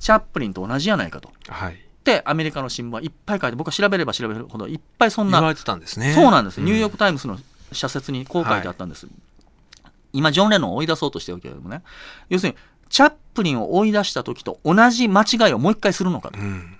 [0.00, 1.30] チャップリンと同じじゃないかと。
[1.48, 1.74] はい。
[1.74, 6.12] ってアメリカの新聞はいっぱい書いて僕は調べれば調べるほどいっぱいそんな言われてたんですね。
[6.12, 7.38] そうなんですよ、ニューヨーク・タイムズの
[7.72, 9.06] 社説にこう書いてあったんです、
[10.14, 11.82] 今ジョン・レノンを追い出そうとしてるけれどもね。
[12.30, 12.58] 要するに
[12.88, 16.38] チャップリンを追い出した時と同じ間違いをもう一回するのかと。
[16.38, 16.78] うん。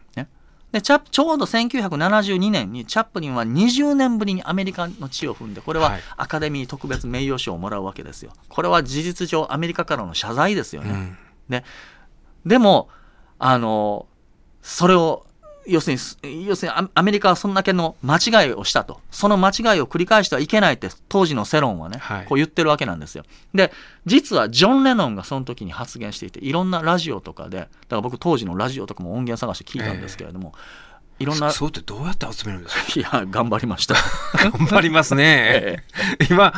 [0.75, 6.01] でチャップちょうど1972年にチャップリンは20年ぶりにアメリカの地を踏んでこれははい。
[6.17, 8.33] アカデミー特別名誉賞をもらうわけですよ。
[8.49, 11.19] これは事実上アメリカからの謝罪ですよね、うん。
[11.49, 11.63] ね、
[12.45, 12.89] でも
[13.39, 14.07] あの
[14.63, 15.27] それを
[15.67, 19.01] 要するに要するにアアメリカはそんだけの間違いをしたと。
[19.11, 22.27] その間違いを繰り返してはいけないって当時の世論はね、はい。
[22.27, 23.25] こう言ってるわけなんですよ。
[23.55, 23.73] で
[24.07, 30.55] 実はジョン・レノンがその時に発言していていろんなラジオとかでだから僕当時のラジオとかも音源探して聞いたんですけれども、
[31.21, 32.83] いろんなそうってどうやって集めるんですか？
[33.01, 33.95] いや頑張りました。
[34.51, 35.23] 頑張りますね。
[36.21, 36.27] え。
[36.31, 36.53] 今、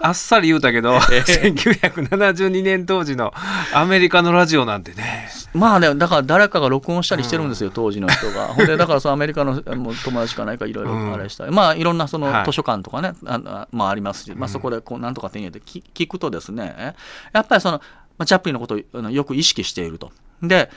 [0.00, 3.32] あっさり言うたけど、1972年当時の
[3.72, 5.28] アメリカのラジオなんてね。
[5.54, 8.48] まあね、だから誰かが録音したりしてるんですよ、当時の人が。
[8.54, 12.44] ほんで、だからそのアメリカのもう友達かないかいろいろあれしたり、まあいろんなそのはい。
[12.44, 16.94] 図書館とかね、ああまあありますし、まあそこでこうなんとか手に入れて聞聞くとですね、
[17.32, 17.78] やっぱりその、
[18.18, 20.12] まあ、チャップリンのことをよく意識していると。
[20.42, 20.70] で、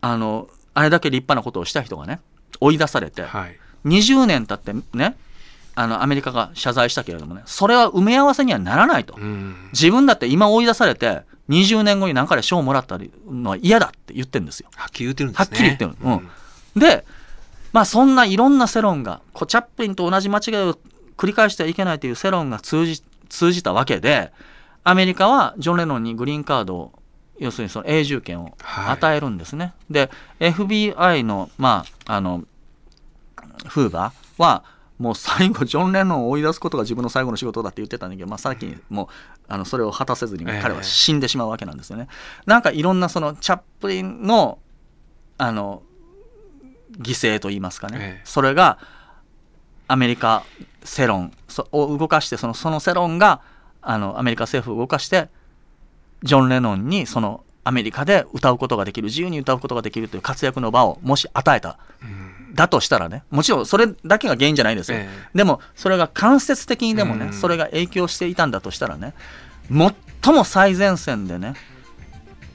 [0.00, 2.20] あの、あれだけ立派なことをした人がね、
[2.60, 3.56] 追い出されて、はい。
[3.86, 5.16] 20年経ってね、
[5.74, 9.14] あのアメリカが謝罪したけれどもね、それは埋め合わせにはならないと。
[9.16, 9.70] うん。
[9.72, 12.98] 自分だって今追い出されて、20年後に何かで賞をもらった
[13.28, 14.68] のは嫌だって言ってるんですよ。
[14.76, 15.44] はっきり言ってるんですね。
[15.44, 16.28] はっきり言ってるうん
[16.80, 17.04] で、
[17.72, 20.78] まあそんないろんな世論が、こうチャップリンと同じ間違いを
[21.16, 24.32] 繰り返してはいけないという世論が通じ通じたわけで、
[24.84, 26.92] アメリカはジョン・レノンにグリーンカードを、
[27.38, 29.72] 要するにその永住権をはい与えるんですね。
[29.88, 32.44] で、FBI の、まあ、あの、
[33.66, 34.64] フーバーは、
[34.98, 39.06] もう最後、ジョン・レノンを追い出すことが自分の最後の仕事だって言ってたんだけど、まあ、さっきにもう
[39.48, 40.60] あのそれを果たせずにええ。
[40.62, 42.08] 彼は死んでしまうわけなんですよね。
[42.44, 44.58] なんかいろんなそのチャップリンの
[45.38, 45.82] あの
[46.98, 48.22] 犠牲といいますかね、ええ。
[48.24, 48.78] それが
[49.88, 50.44] アメリカ
[50.84, 53.40] 世論そを動かしてそのその世論が
[53.80, 55.28] あのアメリカ政府を動かして
[56.22, 62.54] ジョン・レノンにそのアメリカで歌うことができる自由に歌うことができるという活躍の場をもし与えたうん。
[62.54, 67.32] だとしたらねもちろんそれだけが原因じゃないですよ、えでもそれが間接的にでもね、うん。
[67.32, 69.14] それが影響していたんだとしたらね
[69.68, 71.54] 最も最前線でね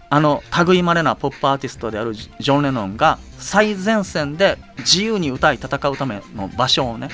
[0.09, 7.09] あの類まれなポップアーティストであるジジョン・レノンが最前線で自由に歌い戦うための場所をね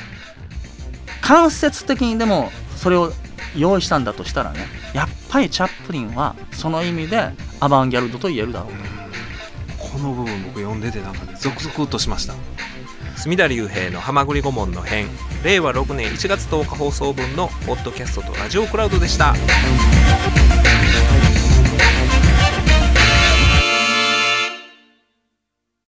[1.21, 3.11] 間接的にでもそれを
[3.55, 4.59] 用意したんだとしたらね
[4.93, 8.71] やっぱりチャップリンはその意味でアバンギャルドと言えるだろう。
[9.77, 12.33] この部分僕読んでてなんかねゾクゾクとしました。
[13.17, 15.07] 隅田隆平の「はまぐり顧問の編」
[15.43, 19.35] 令和6年1月10日放送分のポッドキャストとラジオクラウドでした。